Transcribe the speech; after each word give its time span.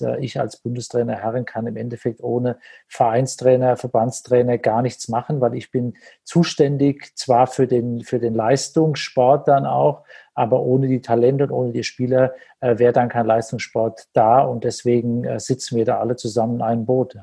äh, 0.00 0.24
ich 0.24 0.38
als 0.40 0.56
Bundestrainer 0.56 1.16
Herren 1.16 1.44
kann 1.44 1.66
im 1.66 1.76
Endeffekt 1.76 2.22
ohne 2.22 2.58
Vereinstrainer, 2.88 3.76
Verbandstrainer 3.76 4.58
gar 4.58 4.82
nichts 4.82 5.08
machen, 5.08 5.40
weil 5.40 5.54
ich 5.54 5.70
bin 5.70 5.94
zuständig 6.24 7.12
zwar 7.16 7.46
für 7.46 7.66
den, 7.66 8.02
für 8.02 8.18
den 8.18 8.34
Leistungssport 8.34 9.48
dann 9.48 9.66
auch, 9.66 10.04
aber 10.34 10.62
ohne 10.62 10.88
die 10.88 11.00
Talente 11.00 11.44
und 11.44 11.52
ohne 11.52 11.72
die 11.72 11.84
Spieler 11.84 12.34
äh, 12.60 12.78
wäre 12.78 12.92
dann 12.92 13.08
kein 13.08 13.26
Leistungssport 13.26 14.08
da 14.12 14.40
und 14.40 14.64
deswegen 14.64 15.24
äh, 15.24 15.40
sitzen 15.40 15.76
wir 15.76 15.84
da 15.84 15.98
alle 15.98 16.16
zusammen 16.16 16.56
in 16.56 16.62
einem 16.62 16.86
Boot. 16.86 17.14
Ja. 17.14 17.22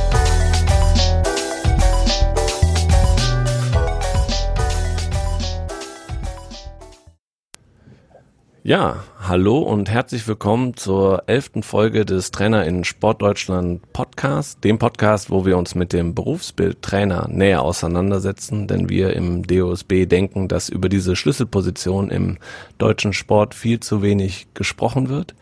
Ja, 8.63 9.03
hallo 9.19 9.57
und 9.57 9.89
herzlich 9.89 10.27
willkommen 10.27 10.77
zur 10.77 11.23
elften 11.25 11.63
Folge 11.63 12.05
des 12.05 12.29
Trainer 12.29 12.63
in 12.63 12.83
Sportdeutschland 12.83 13.91
Podcast, 13.91 14.63
dem 14.63 14.77
Podcast, 14.77 15.31
wo 15.31 15.47
wir 15.47 15.57
uns 15.57 15.73
mit 15.73 15.93
dem 15.93 16.13
Berufsbild 16.13 16.79
Trainer 16.83 17.27
näher 17.27 17.63
auseinandersetzen, 17.63 18.67
denn 18.67 18.87
wir 18.87 19.15
im 19.15 19.41
DOSB 19.47 20.05
denken, 20.05 20.47
dass 20.47 20.69
über 20.69 20.89
diese 20.89 21.15
Schlüsselposition 21.15 22.11
im 22.11 22.37
deutschen 22.77 23.13
Sport 23.13 23.55
viel 23.55 23.79
zu 23.79 24.03
wenig 24.03 24.45
gesprochen 24.53 25.09
wird, 25.09 25.33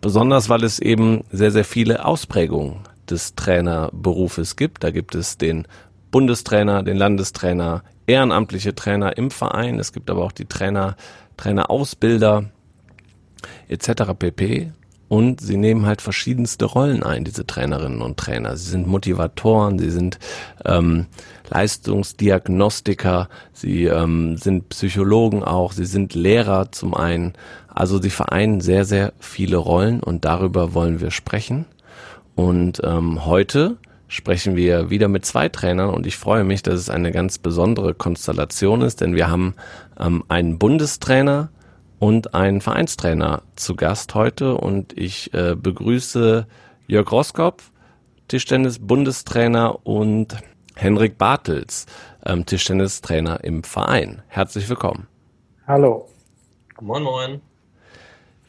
besonders 0.00 0.48
weil 0.48 0.64
es 0.64 0.80
eben 0.80 1.22
sehr, 1.30 1.52
sehr 1.52 1.64
viele 1.64 2.04
Ausprägungen 2.04 2.80
des 3.08 3.36
Trainerberufes 3.36 4.56
gibt. 4.56 4.82
Da 4.82 4.90
gibt 4.90 5.14
es 5.14 5.38
den 5.38 5.68
Bundestrainer, 6.10 6.82
den 6.82 6.96
Landestrainer, 6.96 7.84
ehrenamtliche 8.08 8.74
Trainer 8.74 9.16
im 9.16 9.30
Verein, 9.30 9.78
es 9.78 9.92
gibt 9.92 10.10
aber 10.10 10.24
auch 10.24 10.32
die 10.32 10.46
Trainer, 10.46 10.96
Trainerausbilder, 11.36 12.50
etc. 13.68 14.12
pp. 14.18 14.72
Und 15.08 15.40
sie 15.40 15.56
nehmen 15.56 15.86
halt 15.86 16.00
verschiedenste 16.00 16.64
Rollen 16.64 17.02
ein, 17.02 17.24
diese 17.24 17.46
Trainerinnen 17.46 18.00
und 18.00 18.16
Trainer. 18.16 18.56
Sie 18.56 18.70
sind 18.70 18.86
Motivatoren, 18.86 19.78
sie 19.78 19.90
sind 19.90 20.18
ähm, 20.64 21.06
Leistungsdiagnostiker, 21.50 23.28
sie 23.52 23.84
ähm, 23.84 24.38
sind 24.38 24.70
Psychologen 24.70 25.44
auch, 25.44 25.72
sie 25.72 25.84
sind 25.84 26.14
Lehrer 26.14 26.72
zum 26.72 26.94
einen. 26.94 27.34
Also 27.68 28.00
sie 28.00 28.10
vereinen 28.10 28.60
sehr, 28.60 28.84
sehr 28.84 29.12
viele 29.20 29.58
Rollen 29.58 30.00
und 30.00 30.24
darüber 30.24 30.74
wollen 30.74 31.00
wir 31.00 31.10
sprechen. 31.10 31.66
Und 32.34 32.80
ähm, 32.82 33.26
heute 33.26 33.76
sprechen 34.08 34.56
wir 34.56 34.90
wieder 34.90 35.08
mit 35.08 35.24
zwei 35.24 35.48
Trainern 35.48 35.90
und 35.90 36.06
ich 36.06 36.16
freue 36.16 36.44
mich, 36.44 36.62
dass 36.62 36.74
es 36.74 36.90
eine 36.90 37.12
ganz 37.12 37.38
besondere 37.38 37.94
Konstellation 37.94 38.82
ist, 38.82 39.00
denn 39.00 39.14
wir 39.14 39.28
haben 39.28 39.54
ähm, 39.98 40.24
einen 40.28 40.58
Bundestrainer, 40.58 41.50
und 42.04 42.34
einen 42.34 42.60
Vereinstrainer 42.60 43.40
zu 43.56 43.76
Gast 43.76 44.14
heute 44.14 44.58
und 44.58 44.92
ich 44.92 45.32
äh, 45.32 45.56
begrüße 45.56 46.46
Jörg 46.86 47.10
Roskopf, 47.10 47.70
Tischtennis-Bundestrainer 48.28 49.86
und 49.86 50.36
Henrik 50.76 51.16
Bartels, 51.16 51.86
ähm, 52.26 52.44
Tischtennistrainer 52.44 53.42
im 53.42 53.64
Verein. 53.64 54.20
Herzlich 54.28 54.68
willkommen. 54.68 55.06
Hallo. 55.66 56.06
Moin, 56.78 57.04
moin. 57.04 57.40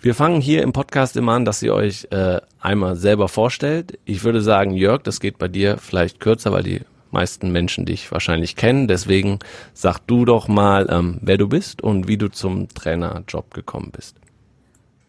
Wir 0.02 0.16
fangen 0.16 0.42
hier 0.42 0.61
im 0.61 0.73
Podcast 0.73 1.16
immer 1.16 1.31
an, 1.31 1.45
dass 1.45 1.64
ihr 1.64 1.73
euch 1.73 2.09
äh, 2.11 2.42
einmal 2.60 2.98
selber 2.98 3.30
vorstellt. 3.30 3.98
Ich 4.04 4.26
würde 4.26 4.42
sagen, 4.42 4.73
Jörg, 4.73 5.04
das 5.04 5.22
geht 5.22 5.37
bei 5.37 5.48
dir 5.48 5.77
vielleicht 5.77 6.20
kürzer, 6.20 6.52
weil 6.52 6.64
die 6.64 6.82
meisten 7.15 7.52
Menschen 7.52 7.86
dich 7.86 8.11
wahrscheinlich 8.11 8.55
kennen. 8.55 8.87
Deswegen 8.87 9.39
sag 9.73 9.99
du 9.99 10.26
doch 10.26 10.48
mal, 10.48 10.87
ähm, 10.89 11.17
wer 11.21 11.37
du 11.37 11.48
bist 11.48 11.81
und 11.81 12.08
wie 12.08 12.17
du 12.17 12.30
zum 12.30 12.67
Trainerjob 12.67 13.53
gekommen 13.53 13.92
bist. 13.92 14.17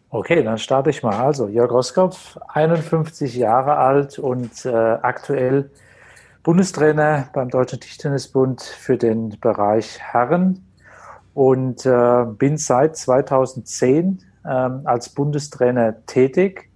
Okay, 0.09 0.41
dann 0.41 0.57
starte 0.57 0.89
ich 0.89 1.03
mal. 1.03 1.17
Also, 1.17 1.49
Jörg 1.49 1.69
Roskopf, 1.69 2.37
51 2.47 3.35
Jahre 3.35 3.75
alt 3.75 4.17
und 4.17 4.65
äh, 4.65 4.69
aktuell 4.69 5.69
Bundestrainer 6.43 7.29
beim 7.33 7.49
Deutschen 7.49 7.81
Tischtennisbund 7.81 8.61
für 8.61 8.97
den 8.97 9.37
Bereich 9.41 9.99
Herren 9.99 10.65
und 11.33 11.85
äh, 11.85 12.25
bin 12.25 12.57
seit 12.57 12.95
2010 12.95 14.23
äh, 14.45 14.47
als 14.47 15.09
Bundestrainer 15.09 16.05
tätig 16.05 16.69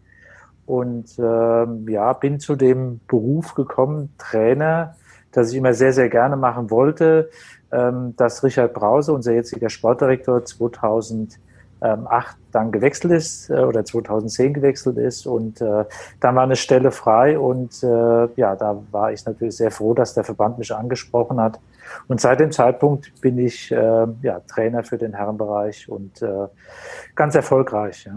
und 0.65 1.17
äh, 1.17 1.91
ja, 1.91 2.13
bin 2.13 2.39
zu 2.39 2.55
dem 2.55 2.99
Beruf 3.07 3.55
gekommen, 3.55 4.13
Trainer 4.17 4.95
das 5.31 5.51
ich 5.51 5.57
immer 5.57 5.73
sehr, 5.73 5.93
sehr 5.93 6.09
gerne 6.09 6.35
machen 6.35 6.69
wollte, 6.69 7.29
ähm, 7.71 8.13
dass 8.17 8.43
Richard 8.43 8.73
Brause, 8.73 9.13
unser 9.13 9.33
jetziger 9.33 9.69
Sportdirektor, 9.69 10.43
2008 10.43 11.39
dann 12.51 12.71
gewechselt 12.71 13.13
ist 13.13 13.49
äh, 13.49 13.53
oder 13.53 13.85
2010 13.85 14.53
gewechselt 14.53 14.97
ist 14.97 15.25
und 15.25 15.61
äh, 15.61 15.85
dann 16.19 16.35
war 16.35 16.43
eine 16.43 16.55
Stelle 16.55 16.91
frei 16.91 17.39
und 17.39 17.81
äh, 17.83 18.27
ja, 18.35 18.55
da 18.55 18.81
war 18.91 19.11
ich 19.11 19.25
natürlich 19.25 19.55
sehr 19.55 19.71
froh, 19.71 19.93
dass 19.93 20.13
der 20.13 20.23
Verband 20.23 20.57
mich 20.57 20.73
angesprochen 20.73 21.39
hat. 21.39 21.59
Und 22.07 22.21
seit 22.21 22.39
dem 22.39 22.51
Zeitpunkt 22.51 23.11
bin 23.21 23.37
ich 23.37 23.71
äh, 23.71 24.07
ja, 24.21 24.39
Trainer 24.47 24.83
für 24.83 24.97
den 24.97 25.13
Herrenbereich 25.13 25.89
und 25.89 26.21
äh, 26.21 26.47
ganz 27.15 27.35
erfolgreich. 27.35 28.05
Ja. 28.05 28.13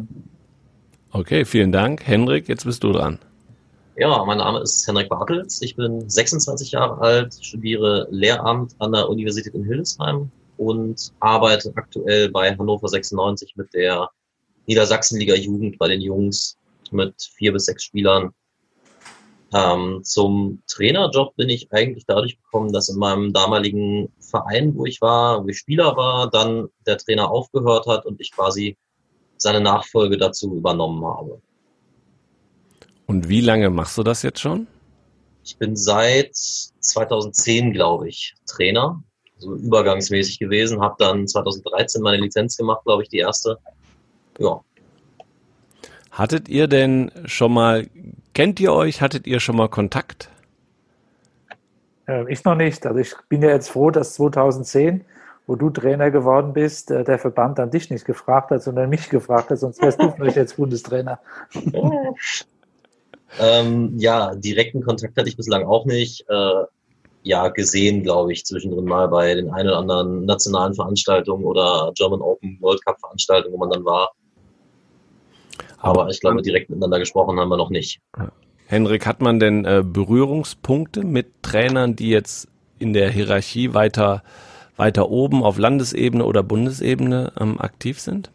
Okay, 1.11 1.45
vielen 1.45 1.73
Dank. 1.73 2.07
Henrik, 2.07 2.49
jetzt 2.49 2.65
bist 2.65 2.83
du 2.85 2.93
dran. 2.93 3.19
Ja, 3.97 4.25
mein 4.25 4.39
Name 4.39 4.61
ist 4.61 4.89
Henrik 4.89 5.09
Bartels. 5.09 5.63
Ich 5.63 5.77
bin 5.77 6.11
26 6.11 6.73
Jahre 6.73 7.01
alt, 7.01 7.33
studiere 7.41 8.09
Lehramt 8.11 8.75
an 8.81 8.91
der 8.91 9.09
Universität 9.09 9.55
in 9.55 9.65
Hildesheim 9.65 10.33
und 10.57 11.13
arbeite 11.21 11.73
aktuell 11.77 12.29
bei 12.29 12.51
Hannover 12.57 12.89
96 12.89 13.55
mit 13.55 13.73
der 13.73 14.11
Niedersachsenliga 14.67 15.37
Jugend 15.37 15.79
bei 15.79 15.87
den 15.87 16.01
Jungs 16.01 16.59
mit 16.91 17.15
vier 17.37 17.53
bis 17.53 17.67
sechs 17.67 17.85
Spielern. 17.85 18.35
Ähm, 19.55 20.01
zum 20.03 20.61
Trainerjob 20.67 21.37
bin 21.37 21.49
ich 21.49 21.73
eigentlich 21.73 22.05
dadurch 22.05 22.37
gekommen, 22.43 22.73
dass 22.73 22.89
in 22.89 22.99
meinem 22.99 23.33
damaligen 23.33 24.13
Verein, 24.19 24.75
wo 24.75 24.87
ich 24.87 25.01
war, 25.03 25.45
wo 25.45 25.49
ich 25.49 25.59
Spieler 25.59 25.97
war, 25.97 26.29
dann 26.29 26.67
der 26.85 26.99
Trainer 26.99 27.31
aufgehört 27.31 27.87
hat 27.87 28.07
und 28.07 28.21
ich 28.21 28.33
quasi 28.33 28.77
seine 29.37 29.61
Nachfolge 29.61 30.19
dazu 30.19 30.53
übernommen 30.57 31.05
habe. 31.05 31.41
Und 33.07 33.29
wie 33.29 33.41
lange 33.41 33.71
machst 33.71 33.99
du 33.99 34.03
das 34.03 34.23
jetzt 34.23 34.41
schon? 34.41 34.67
Ich 35.45 35.59
bin 35.59 35.77
seit 35.77 36.35
2010, 36.35 37.73
glaube 37.73 38.09
ich, 38.09 38.35
Trainer, 38.47 39.03
so 39.37 39.55
übergangsmäßig 39.55 40.39
gewesen, 40.39 40.81
habe 40.81 40.97
dann 40.99 41.29
2013 41.29 42.01
meine 42.03 42.23
Lizenz 42.23 42.57
gemacht, 42.57 42.85
glaube 42.85 43.03
ich, 43.03 43.09
die 43.09 43.19
erste. 43.19 43.59
Ja. 44.39 44.61
Hattet 46.11 46.49
ihr 46.49 46.67
denn 46.67 47.11
schon 47.27 47.53
mal, 47.53 47.89
kennt 48.33 48.61
ihr 48.61 48.73
euch, 48.73 49.03
hattet 49.03 49.27
ihr 49.27 49.41
schon 49.41 49.57
mal 49.57 49.69
Kontakt? 49.69 50.31
Äh, 52.07 52.31
ich 52.33 52.45
noch 52.45 52.55
nicht. 52.55 52.87
Also 52.87 52.99
ich 53.01 53.15
bin 53.29 53.43
ja 53.43 53.51
jetzt 53.51 53.69
froh, 53.69 53.91
dass 53.91 54.15
2010, 54.15 55.05
wo 55.47 55.57
du 55.57 55.71
Trainer 55.71 56.11
geworden 56.11 56.53
bist, 56.53 56.91
äh, 56.91 57.05
der 57.05 57.19
Verband 57.19 57.59
dann 57.59 57.71
dich 57.71 57.91
nicht 57.91 58.05
gefragt 58.05 58.51
hat, 58.51 58.63
sondern 58.63 58.89
mich 58.89 59.11
gefragt 59.11 59.51
hat, 59.51 59.59
sonst 59.59 59.83
wärst 59.83 60.01
du 60.01 60.11
vielleicht 60.17 60.37
jetzt 60.37 60.57
Bundestrainer. 60.57 61.19
Ähm, 63.41 63.99
ja, 63.99 64.35
direkten 64.35 64.83
Kontakt 64.83 65.17
hatte 65.17 65.29
ich 65.29 65.37
bislang 65.37 65.65
auch 65.65 65.87
nicht. 65.87 66.25
Äh, 66.29 66.65
ja, 67.25 67.49
gesehen, 67.49 68.03
glaube 68.03 68.33
ich, 68.33 68.45
zwischendrin 68.45 68.85
mal 68.85 69.09
bei 69.09 69.35
den 69.35 69.51
ein 69.51 69.67
oder 69.67 69.79
anderen 69.79 70.27
nationalen 70.27 70.75
Veranstaltungen 70.75 71.45
oder 71.45 71.91
German 71.97 72.21
Open 72.21 72.59
World 72.61 72.85
Cup 72.85 73.01
Veranstaltungen, 73.01 73.55
wo 73.55 73.59
man 73.59 73.71
dann 73.71 73.85
war. 73.85 74.13
Aber 75.79 76.09
ich 76.09 76.21
glaube, 76.21 76.43
direkt 76.43 76.71
miteinander 76.71 76.99
gesprochen 76.99 77.39
haben 77.41 77.49
wir 77.49 77.57
noch 77.57 77.71
nicht. 77.71 78.01
Henrik, 78.67 79.07
hat 79.07 79.21
man 79.21 79.41
denn 79.41 79.65
äh, 79.65 79.83
Berührungspunkte 79.85 81.03
mit 81.03 81.43
Trainern, 81.43 81.97
die 81.97 82.11
jetzt 82.11 82.49
in 82.79 82.93
der 82.93 83.11
Hierarchie 83.11 83.75
weiter, 83.75 84.23
weiter 84.77 85.11
oben 85.11 85.43
auf 85.43 85.59
Landesebene 85.59 86.25
oder 86.25 86.43
Bundesebene 86.43 87.33
ähm, 87.39 87.61
aktiv 87.61 88.01
sind? 88.01 88.31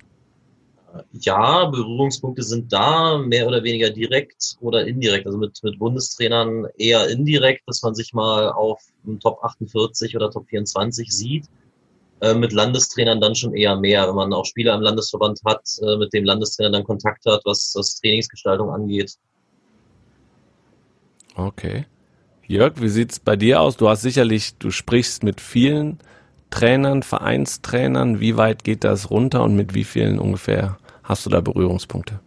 Ja, 1.11 1.65
Berührungspunkte 1.65 2.43
sind 2.43 2.71
da, 2.71 3.17
mehr 3.17 3.47
oder 3.47 3.63
weniger 3.63 3.89
direkt 3.89 4.57
oder 4.61 4.85
indirekt. 4.87 5.25
Also 5.25 5.37
mit, 5.37 5.59
mit 5.63 5.79
Bundestrainern 5.79 6.67
eher 6.77 7.09
indirekt, 7.09 7.63
dass 7.67 7.81
man 7.81 7.95
sich 7.95 8.13
mal 8.13 8.49
auf 8.51 8.81
Top 9.21 9.43
48 9.43 10.15
oder 10.15 10.31
Top 10.31 10.47
24 10.47 11.11
sieht. 11.11 11.45
Äh, 12.21 12.33
mit 12.33 12.51
Landestrainern 12.51 13.21
dann 13.21 13.35
schon 13.35 13.53
eher 13.53 13.77
mehr, 13.77 14.07
wenn 14.07 14.15
man 14.15 14.33
auch 14.33 14.45
Spieler 14.45 14.75
im 14.75 14.81
Landesverband 14.81 15.39
hat, 15.45 15.63
äh, 15.81 15.95
mit 15.95 16.13
dem 16.13 16.25
Landestrainer 16.25 16.71
dann 16.71 16.83
Kontakt 16.83 17.25
hat, 17.25 17.41
was 17.45 17.71
das 17.73 17.95
Trainingsgestaltung 17.95 18.69
angeht. 18.69 19.15
Okay. 21.35 21.85
Jörg, 22.45 22.81
wie 22.81 22.89
sieht's 22.89 23.19
bei 23.19 23.35
dir 23.35 23.61
aus? 23.61 23.77
Du 23.77 23.87
hast 23.87 24.01
sicherlich, 24.01 24.55
du 24.57 24.71
sprichst 24.71 25.23
mit 25.23 25.39
vielen 25.39 25.99
Trainern, 26.49 27.03
Vereinstrainern. 27.03 28.19
Wie 28.19 28.37
weit 28.37 28.63
geht 28.63 28.83
das 28.83 29.11
runter 29.11 29.43
und 29.43 29.55
mit 29.55 29.73
wie 29.73 29.83
vielen 29.83 30.19
ungefähr 30.19 30.77
hast 31.03 31.25
du 31.25 31.29
da 31.29 31.41
Berührungspunkte? 31.41 32.19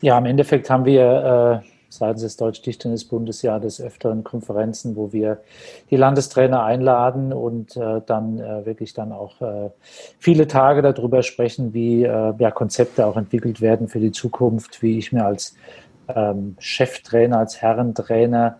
Ja, 0.00 0.18
im 0.18 0.26
Endeffekt 0.26 0.68
haben 0.68 0.84
wir 0.84 1.62
äh, 1.62 1.66
seitens 1.88 2.22
des 2.22 2.36
Deutsch-Tischtennis-Bundes 2.36 3.42
ja 3.42 3.58
des 3.58 3.80
Öfteren 3.80 4.24
Konferenzen, 4.24 4.96
wo 4.96 5.12
wir 5.12 5.42
die 5.90 5.96
Landestrainer 5.96 6.64
einladen 6.64 7.32
und 7.32 7.76
äh, 7.76 8.00
dann 8.06 8.40
äh, 8.40 8.64
wirklich 8.64 8.94
dann 8.94 9.12
auch 9.12 9.40
äh, 9.40 9.70
viele 10.18 10.46
Tage 10.46 10.82
darüber 10.82 11.22
sprechen, 11.22 11.74
wie 11.74 12.04
äh, 12.04 12.34
ja, 12.38 12.50
Konzepte 12.50 13.06
auch 13.06 13.16
entwickelt 13.16 13.60
werden 13.60 13.88
für 13.88 14.00
die 14.00 14.12
Zukunft, 14.12 14.82
wie 14.82 14.98
ich 14.98 15.12
mir 15.12 15.24
als 15.24 15.54
ähm, 16.08 16.56
Cheftrainer, 16.58 17.38
als 17.38 17.60
Herrentrainer 17.60 18.58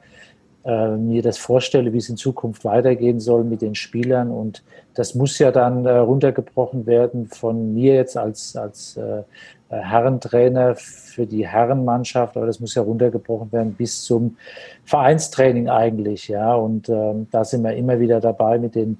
äh, 0.64 0.96
mir 0.96 1.22
das 1.22 1.38
vorstelle, 1.38 1.92
wie 1.92 1.98
es 1.98 2.08
in 2.08 2.16
Zukunft 2.16 2.64
weitergehen 2.64 3.20
soll 3.20 3.44
mit 3.44 3.62
den 3.62 3.74
Spielern. 3.74 4.30
Und 4.30 4.62
das 4.94 5.14
muss 5.14 5.38
ja 5.38 5.50
dann 5.50 5.86
äh, 5.86 5.92
runtergebrochen 5.92 6.86
werden 6.86 7.26
von 7.28 7.74
mir 7.74 7.94
jetzt 7.94 8.16
als, 8.16 8.56
als 8.56 8.96
äh, 8.96 9.22
Herrentrainer 9.68 10.74
für 10.76 11.26
die 11.26 11.46
Herrenmannschaft, 11.46 12.36
aber 12.36 12.46
das 12.46 12.60
muss 12.60 12.74
ja 12.74 12.82
runtergebrochen 12.82 13.50
werden 13.52 13.72
bis 13.72 14.04
zum 14.04 14.36
Vereinstraining 14.84 15.68
eigentlich, 15.68 16.28
ja. 16.28 16.54
Und 16.54 16.88
ähm, 16.90 17.26
da 17.30 17.44
sind 17.44 17.62
wir 17.62 17.74
immer 17.74 17.98
wieder 17.98 18.20
dabei, 18.20 18.58
mit 18.58 18.74
den 18.74 18.98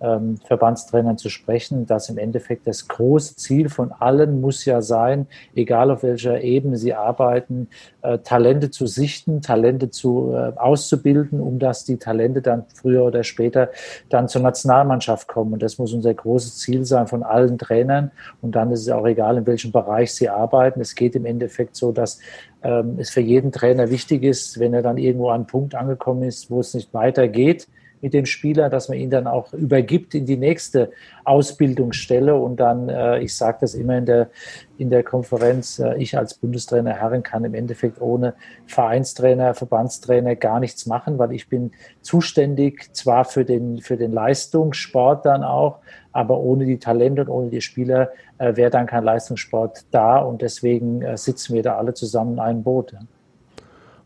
ähm, 0.00 0.38
Verbandstrainern 0.46 1.18
zu 1.18 1.28
sprechen, 1.28 1.86
dass 1.86 2.08
im 2.08 2.18
Endeffekt 2.18 2.66
das 2.66 2.88
große 2.88 3.36
Ziel 3.36 3.68
von 3.68 3.92
allen 3.92 4.40
muss 4.40 4.64
ja 4.64 4.80
sein, 4.82 5.26
egal 5.54 5.90
auf 5.90 6.02
welcher 6.02 6.40
Ebene 6.42 6.76
sie 6.76 6.94
arbeiten, 6.94 7.68
äh, 8.02 8.18
Talente 8.18 8.70
zu 8.70 8.86
sichten, 8.86 9.42
Talente 9.42 9.90
zu 9.90 10.32
äh, 10.32 10.52
auszubilden, 10.56 11.40
um 11.40 11.58
dass 11.58 11.84
die 11.84 11.98
Talente 11.98 12.42
dann 12.42 12.64
früher 12.74 13.04
oder 13.04 13.24
später 13.24 13.70
dann 14.08 14.28
zur 14.28 14.42
Nationalmannschaft 14.42 15.28
kommen. 15.28 15.52
Und 15.52 15.62
das 15.62 15.78
muss 15.78 15.92
unser 15.92 16.14
großes 16.14 16.58
Ziel 16.58 16.84
sein 16.84 17.06
von 17.06 17.22
allen 17.22 17.58
Trainern. 17.58 18.10
Und 18.40 18.56
dann 18.56 18.72
ist 18.72 18.80
es 18.80 18.88
auch 18.90 19.06
egal, 19.06 19.36
in 19.36 19.46
welchem 19.46 19.72
Bereich 19.72 20.14
sie 20.14 20.28
arbeiten. 20.28 20.80
Es 20.80 20.94
geht 20.94 21.14
im 21.14 21.26
Endeffekt 21.26 21.76
so, 21.76 21.92
dass 21.92 22.18
ähm, 22.62 22.96
es 22.98 23.10
für 23.10 23.20
jeden 23.20 23.52
Trainer 23.52 23.90
wichtig 23.90 24.22
ist, 24.22 24.58
wenn 24.58 24.74
er 24.74 24.82
dann 24.82 24.98
irgendwo 24.98 25.28
an 25.28 25.36
einen 25.36 25.46
Punkt 25.46 25.74
angekommen 25.74 26.22
ist, 26.22 26.50
wo 26.50 26.60
es 26.60 26.74
nicht 26.74 26.92
weitergeht, 26.94 27.68
mit 28.00 28.14
dem 28.14 28.26
Spieler, 28.26 28.70
dass 28.70 28.88
man 28.88 28.98
ihn 28.98 29.10
dann 29.10 29.26
auch 29.26 29.52
übergibt 29.52 30.14
in 30.14 30.26
die 30.26 30.36
nächste 30.36 30.90
Ausbildungsstelle 31.24 32.34
und 32.34 32.58
dann, 32.58 32.88
äh, 32.88 33.20
ich 33.20 33.36
sage 33.36 33.58
das 33.60 33.74
immer 33.74 33.98
in 33.98 34.06
der, 34.06 34.30
in 34.78 34.90
der 34.90 35.02
Konferenz, 35.02 35.78
äh, 35.78 35.96
ich 35.96 36.16
als 36.16 36.34
Bundestrainer 36.34 36.94
Herren 36.94 37.22
kann 37.22 37.44
im 37.44 37.54
Endeffekt 37.54 38.00
ohne 38.00 38.34
Vereinstrainer, 38.66 39.54
Verbandstrainer 39.54 40.36
gar 40.36 40.60
nichts 40.60 40.86
machen, 40.86 41.18
weil 41.18 41.32
ich 41.32 41.48
bin 41.48 41.72
zuständig 42.00 42.94
zwar 42.94 43.24
für 43.24 43.44
den, 43.44 43.78
für 43.80 43.96
den 43.96 44.12
Leistungssport 44.12 45.26
dann 45.26 45.44
auch, 45.44 45.78
aber 46.12 46.40
ohne 46.40 46.64
die 46.64 46.78
Talente 46.78 47.22
und 47.22 47.28
ohne 47.28 47.50
die 47.50 47.60
Spieler 47.60 48.10
äh, 48.38 48.56
wäre 48.56 48.70
dann 48.70 48.86
kein 48.86 49.04
Leistungssport 49.04 49.84
da 49.90 50.18
und 50.18 50.42
deswegen 50.42 51.02
äh, 51.02 51.16
sitzen 51.16 51.54
wir 51.54 51.62
da 51.62 51.76
alle 51.76 51.94
zusammen 51.94 52.34
in 52.34 52.38
einem 52.40 52.62
Boot. 52.62 52.92
Ja. 52.92 53.00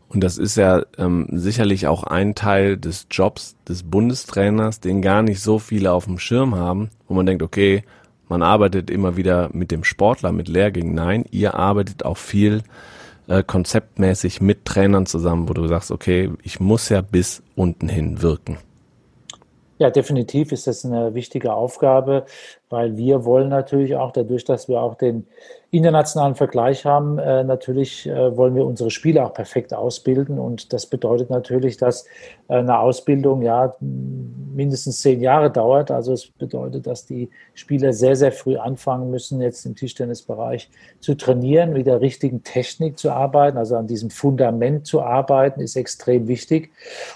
Und 0.09 0.23
das 0.23 0.37
ist 0.37 0.55
ja 0.55 0.83
ähm, 0.97 1.27
sicherlich 1.31 1.87
auch 1.87 2.03
ein 2.03 2.35
Teil 2.35 2.77
des 2.77 3.07
Jobs 3.11 3.55
des 3.67 3.83
Bundestrainers, 3.83 4.79
den 4.79 5.01
gar 5.01 5.23
nicht 5.23 5.41
so 5.41 5.59
viele 5.59 5.91
auf 5.91 6.05
dem 6.05 6.19
Schirm 6.19 6.55
haben, 6.55 6.89
wo 7.07 7.13
man 7.13 7.25
denkt, 7.25 7.43
okay, 7.43 7.83
man 8.27 8.41
arbeitet 8.41 8.89
immer 8.89 9.17
wieder 9.17 9.49
mit 9.53 9.71
dem 9.71 9.83
Sportler, 9.83 10.31
mit 10.31 10.47
Lehrgängen. 10.47 10.93
Nein, 10.93 11.25
ihr 11.31 11.55
arbeitet 11.55 12.05
auch 12.05 12.17
viel 12.17 12.63
äh, 13.27 13.43
konzeptmäßig 13.43 14.41
mit 14.41 14.65
Trainern 14.65 15.05
zusammen, 15.05 15.49
wo 15.49 15.53
du 15.53 15.67
sagst, 15.67 15.91
okay, 15.91 16.31
ich 16.43 16.59
muss 16.59 16.89
ja 16.89 17.01
bis 17.01 17.43
unten 17.55 17.89
hin 17.89 18.21
wirken. 18.21 18.57
Ja, 19.77 19.89
definitiv 19.89 20.53
ist 20.53 20.67
das 20.67 20.85
eine 20.85 21.15
wichtige 21.15 21.53
Aufgabe, 21.53 22.25
weil 22.69 22.97
wir 22.97 23.25
wollen 23.25 23.49
natürlich 23.49 23.95
auch 23.95 24.11
dadurch, 24.11 24.43
dass 24.43 24.67
wir 24.67 24.81
auch 24.81 24.95
den 24.95 25.27
internationalen 25.71 26.35
Vergleich 26.35 26.85
haben, 26.85 27.19
äh, 27.19 27.43
natürlich 27.43 28.07
äh, 28.07 28.37
wollen 28.37 28.55
wir 28.55 28.65
unsere 28.65 28.91
Spieler 28.91 29.25
auch 29.25 29.33
perfekt 29.33 29.73
ausbilden. 29.73 30.39
Und 30.39 30.71
das 30.71 30.85
bedeutet 30.85 31.29
natürlich, 31.29 31.75
dass 31.75 32.05
äh, 32.47 32.55
eine 32.55 32.79
Ausbildung 32.79 33.41
ja 33.41 33.75
mindestens 33.81 35.01
zehn 35.01 35.19
Jahre 35.19 35.51
dauert. 35.51 35.91
Also 35.91 36.13
es 36.13 36.27
bedeutet, 36.27 36.87
dass 36.87 37.05
die 37.05 37.29
Spieler 37.53 37.91
sehr, 37.91 38.15
sehr 38.15 38.31
früh 38.31 38.55
anfangen 38.55 39.11
müssen, 39.11 39.41
jetzt 39.41 39.65
im 39.65 39.75
Tischtennisbereich 39.75 40.69
zu 41.01 41.15
trainieren, 41.15 41.73
mit 41.73 41.87
der 41.87 41.99
richtigen 41.99 42.43
Technik 42.43 42.97
zu 42.97 43.11
arbeiten, 43.11 43.57
also 43.57 43.75
an 43.75 43.87
diesem 43.87 44.11
Fundament 44.11 44.87
zu 44.87 45.01
arbeiten, 45.01 45.59
ist 45.59 45.75
extrem 45.75 46.29
wichtig. 46.29 46.71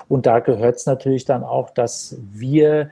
Und 0.10 0.26
da 0.26 0.40
gehört 0.40 0.76
es 0.76 0.86
natürlich 0.86 1.24
dann 1.24 1.44
auch, 1.44 1.70
dass 1.70 2.18
wir 2.32 2.90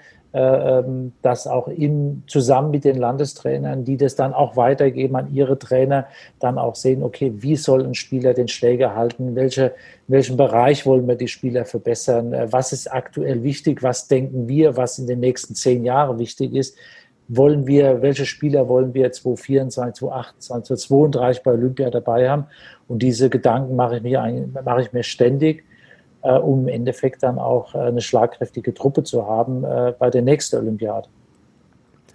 das 1.22 1.48
auch 1.48 1.68
in, 1.68 2.24
zusammen 2.28 2.72
mit 2.72 2.84
den 2.84 2.98
Landestrainern, 2.98 3.86
die 3.86 3.98
das 3.98 4.16
dann 4.16 4.34
auch 4.34 4.56
weitergeben 4.56 5.16
an 5.16 5.34
ihre 5.34 5.58
Trainer, 5.58 6.08
dann 6.40 6.58
auch 6.58 6.76
sehen, 6.76 7.04
okay, 7.04 7.34
wie 7.38 7.56
soll 7.56 7.84
ein 7.84 7.96
Spieler 7.96 8.34
den 8.34 8.48
Schläger 8.48 8.96
halten, 8.96 9.36
welche, 9.36 9.74
welchem 10.08 10.38
Bereich 10.38 10.86
wollen 10.86 11.08
wir 11.08 11.16
die 11.16 11.28
Spieler 11.28 11.66
verbessern, 11.66 12.34
äh, 12.34 12.52
was 12.52 12.74
ist 12.74 12.92
aktuell 12.92 13.44
wichtig, 13.44 13.84
was 13.84 14.08
denken 14.08 14.48
wir, 14.48 14.78
was 14.78 15.00
in 15.00 15.08
den 15.08 15.20
nächsten 15.20 15.56
zehn 15.56 15.84
Jahren 15.84 16.20
wichtig 16.20 16.54
ist. 16.54 16.78
Wollen 17.30 17.68
wir, 17.68 18.02
welche 18.02 18.26
Spieler 18.26 18.70
wollen 18.70 18.94
wir 18.94 19.12
2024, 19.12 20.00
2028, 20.00 20.68
2032 20.78 21.44
bei 21.44 21.52
Olympia 21.52 21.90
dabei 21.90 22.30
haben? 22.30 22.46
Und 22.88 23.04
diese 23.04 23.30
Gedanken 23.30 23.76
mache 23.76 23.98
ich 23.98 24.04
mir, 24.04 24.48
mache 24.64 24.82
ich 24.82 24.94
mir 24.94 25.04
ständig 25.04 25.60
äh, 25.60 25.77
um 26.22 26.62
im 26.62 26.68
Endeffekt 26.68 27.24
dann 27.24 27.40
auch 27.40 27.74
äh, 27.76 27.80
eine 27.80 28.02
schlagkräftige 28.02 28.74
Truppe 28.74 29.04
zu 29.04 29.26
haben 29.26 29.64
äh, 29.64 29.94
bei 29.98 30.10
der 30.10 30.22
nächsten 30.22 30.58
Olympiade. 30.58 31.08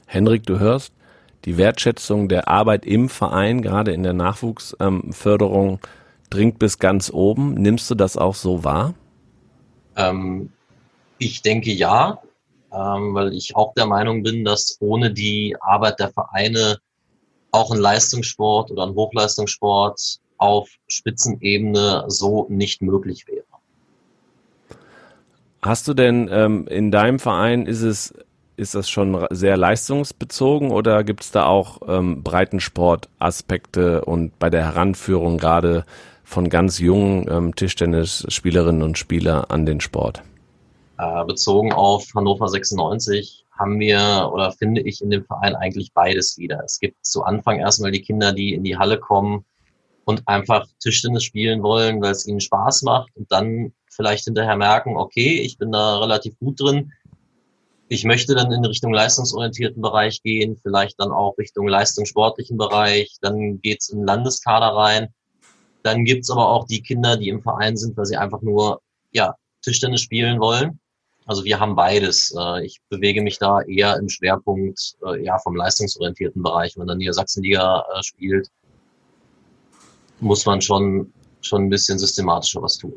Henrik, 0.06 0.44
du 0.44 0.58
hörst, 0.58 0.93
die 1.44 1.56
Wertschätzung 1.56 2.28
der 2.28 2.49
Arbeit 2.49 2.84
im 2.84 3.08
Verein, 3.08 3.62
gerade 3.62 3.93
in 3.93 4.02
der 4.02 4.12
Nachwuchsförderung, 4.12 5.70
ähm, 5.70 5.78
dringt 6.31 6.58
bis 6.58 6.78
ganz 6.78 7.10
oben. 7.12 7.54
Nimmst 7.54 7.90
du 7.90 7.94
das 7.94 8.16
auch 8.16 8.34
so 8.34 8.64
wahr? 8.64 8.94
Ähm, 9.96 10.50
ich 11.19 11.43
denke 11.43 11.72
ja, 11.72 12.20
ähm, 12.72 13.14
weil 13.14 13.32
ich 13.34 13.54
auch 13.54 13.75
der 13.75 13.87
Meinung 13.87 14.22
bin, 14.22 14.44
dass 14.44 14.76
ohne 14.81 15.12
die 15.12 15.56
Arbeit 15.60 16.00
der 16.00 16.10
Vereine 16.10 16.78
auch 17.50 17.70
ein 17.70 17.78
Leistungssport 17.78 18.70
oder 18.70 18.84
ein 18.84 18.94
Hochleistungssport 18.94 20.19
auf 20.38 20.70
Spitzenebene 20.88 22.04
so 22.08 22.46
nicht 22.49 22.82
möglich 22.82 23.26
wäre. 23.28 23.44
Hast 25.64 25.87
du 25.87 25.94
denn 25.94 26.29
ähm, 26.32 26.67
in 26.67 26.91
deinem 26.91 27.20
Verein, 27.20 27.67
ist 27.67 27.82
es, 27.82 28.12
ist 28.56 28.75
das 28.75 28.91
schon 28.91 29.26
sehr 29.31 29.56
leistungsbezogen 29.56 30.73
oder 30.73 31.04
gibt 31.04 31.23
es 31.23 31.31
da 31.31 31.47
auch 31.47 31.81
ähm, 31.87 32.25
Breitensport-Aspekte 32.25 34.04
und 34.04 34.37
bei 34.40 34.50
der 34.50 34.64
Heranführung 34.64 35.38
gerade 35.38 35.85
von 36.25 36.49
ganz 36.49 36.81
jungen 36.81 37.31
ähm, 37.31 37.54
Tischtennisspielerinnen 37.54 38.83
und 38.83 38.99
Spielern 38.99 39.45
an 39.49 39.64
den 39.64 39.81
Sport? 39.81 40.25
Äh, 40.99 41.25
bezogen 41.26 41.73
auf 41.73 42.09
Hannover 42.12 42.49
96 42.49 43.47
haben 43.57 43.78
wir 43.78 44.31
oder 44.33 44.50
finde 44.50 44.81
ich 44.81 45.00
in 45.00 45.11
dem 45.11 45.25
Verein 45.25 45.54
eigentlich 45.54 45.92
beides 45.92 46.38
wieder. 46.38 46.61
Es 46.64 46.81
gibt 46.81 47.07
zu 47.07 47.23
Anfang 47.23 47.61
erstmal 47.61 47.92
die 47.92 48.02
Kinder, 48.02 48.33
die 48.33 48.54
in 48.54 48.64
die 48.64 48.78
Halle 48.78 48.99
kommen 48.99 49.45
und 50.04 50.26
einfach 50.26 50.66
Tischtennis 50.80 51.25
spielen 51.25 51.62
wollen, 51.62 52.00
weil 52.02 52.12
es 52.12 52.26
ihnen 52.26 52.40
Spaß 52.40 52.82
macht 52.82 53.11
und 53.14 53.30
dann 53.30 53.73
vielleicht 53.90 54.25
hinterher 54.25 54.56
merken, 54.56 54.97
okay, 54.97 55.40
ich 55.40 55.59
bin 55.59 55.73
da 55.73 55.99
relativ 55.99 56.38
gut 56.38 56.61
drin. 56.61 56.92
Ich 57.88 58.04
möchte 58.04 58.35
dann 58.35 58.50
in 58.50 58.64
Richtung 58.64 58.92
leistungsorientierten 58.92 59.82
Bereich 59.82 60.23
gehen, 60.23 60.56
vielleicht 60.56 60.99
dann 60.99 61.12
auch 61.12 61.37
Richtung 61.37 61.68
leistungssportlichen 61.68 62.56
Bereich, 62.56 63.16
dann 63.21 63.61
geht's 63.61 63.90
in 63.90 63.99
den 63.99 64.06
Landeskader 64.06 64.75
rein. 64.75 65.09
Dann 65.82 66.04
gibt's 66.04 66.30
aber 66.30 66.49
auch 66.49 66.66
die 66.66 66.80
Kinder, 66.80 67.16
die 67.16 67.28
im 67.28 67.42
Verein 67.42 67.76
sind, 67.76 67.97
weil 67.97 68.06
sie 68.06 68.16
einfach 68.16 68.40
nur 68.40 68.80
ja, 69.11 69.35
Tischtennis 69.62 70.00
spielen 70.00 70.40
wollen. 70.40 70.80
Also 71.26 71.44
wir 71.44 71.61
haben 71.61 71.76
beides. 71.76 72.35
Äh, 72.37 72.64
ich 72.64 72.80
bewege 72.88 73.23
mich 73.23 73.38
da 73.38 73.61
eher 73.62 73.97
im 73.97 74.09
Schwerpunkt 74.09 74.94
äh, 75.06 75.25
ja, 75.25 75.38
vom 75.38 75.54
leistungsorientierten 75.54 76.42
Bereich. 76.42 76.75
Wenn 76.75 76.80
man 76.80 76.88
dann 76.88 76.99
Niedersachsenliga 76.99 77.85
äh, 77.94 78.02
spielt, 78.02 78.49
muss 80.23 80.47
man 80.47 80.61
schon, 80.61 81.12
schon 81.41 81.64
ein 81.64 81.71
bisschen 81.71 81.99
systematischer 81.99 82.62
was 82.62 82.79
tun. 82.79 82.95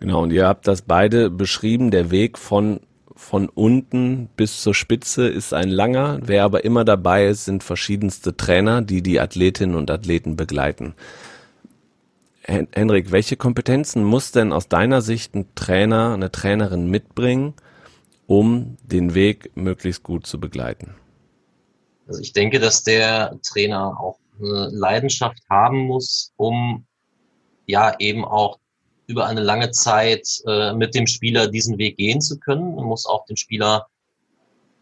Genau, 0.00 0.22
und 0.22 0.32
ihr 0.32 0.46
habt 0.46 0.66
das 0.66 0.82
beide 0.82 1.30
beschrieben. 1.30 1.90
Der 1.90 2.10
Weg 2.10 2.38
von, 2.38 2.80
von 3.14 3.48
unten 3.48 4.28
bis 4.36 4.62
zur 4.62 4.74
Spitze 4.74 5.28
ist 5.28 5.54
ein 5.54 5.68
langer. 5.68 6.18
Wer 6.22 6.44
aber 6.44 6.64
immer 6.64 6.84
dabei 6.84 7.26
ist, 7.26 7.44
sind 7.44 7.62
verschiedenste 7.62 8.36
Trainer, 8.36 8.82
die 8.82 9.02
die 9.02 9.20
Athletinnen 9.20 9.76
und 9.76 9.90
Athleten 9.90 10.36
begleiten. 10.36 10.94
Henrik, 12.46 13.10
welche 13.10 13.36
Kompetenzen 13.36 14.04
muss 14.04 14.30
denn 14.30 14.52
aus 14.52 14.68
deiner 14.68 15.00
Sicht 15.00 15.34
ein 15.34 15.46
Trainer, 15.54 16.12
eine 16.12 16.30
Trainerin 16.30 16.90
mitbringen, 16.90 17.54
um 18.26 18.76
den 18.82 19.14
Weg 19.14 19.56
möglichst 19.56 20.02
gut 20.02 20.26
zu 20.26 20.38
begleiten? 20.38 20.94
Also 22.06 22.20
ich 22.20 22.34
denke, 22.34 22.60
dass 22.60 22.84
der 22.84 23.38
Trainer 23.42 23.98
auch 23.98 24.18
Leidenschaft 24.38 25.42
haben 25.48 25.86
muss, 25.86 26.32
um 26.36 26.86
ja 27.66 27.94
eben 27.98 28.24
auch 28.24 28.58
über 29.06 29.26
eine 29.26 29.42
lange 29.42 29.70
Zeit 29.70 30.26
äh, 30.46 30.72
mit 30.72 30.94
dem 30.94 31.06
Spieler 31.06 31.48
diesen 31.48 31.78
Weg 31.78 31.96
gehen 31.96 32.20
zu 32.20 32.38
können. 32.38 32.74
Man 32.74 32.86
muss 32.86 33.06
auch 33.06 33.26
den 33.26 33.36
Spieler 33.36 33.86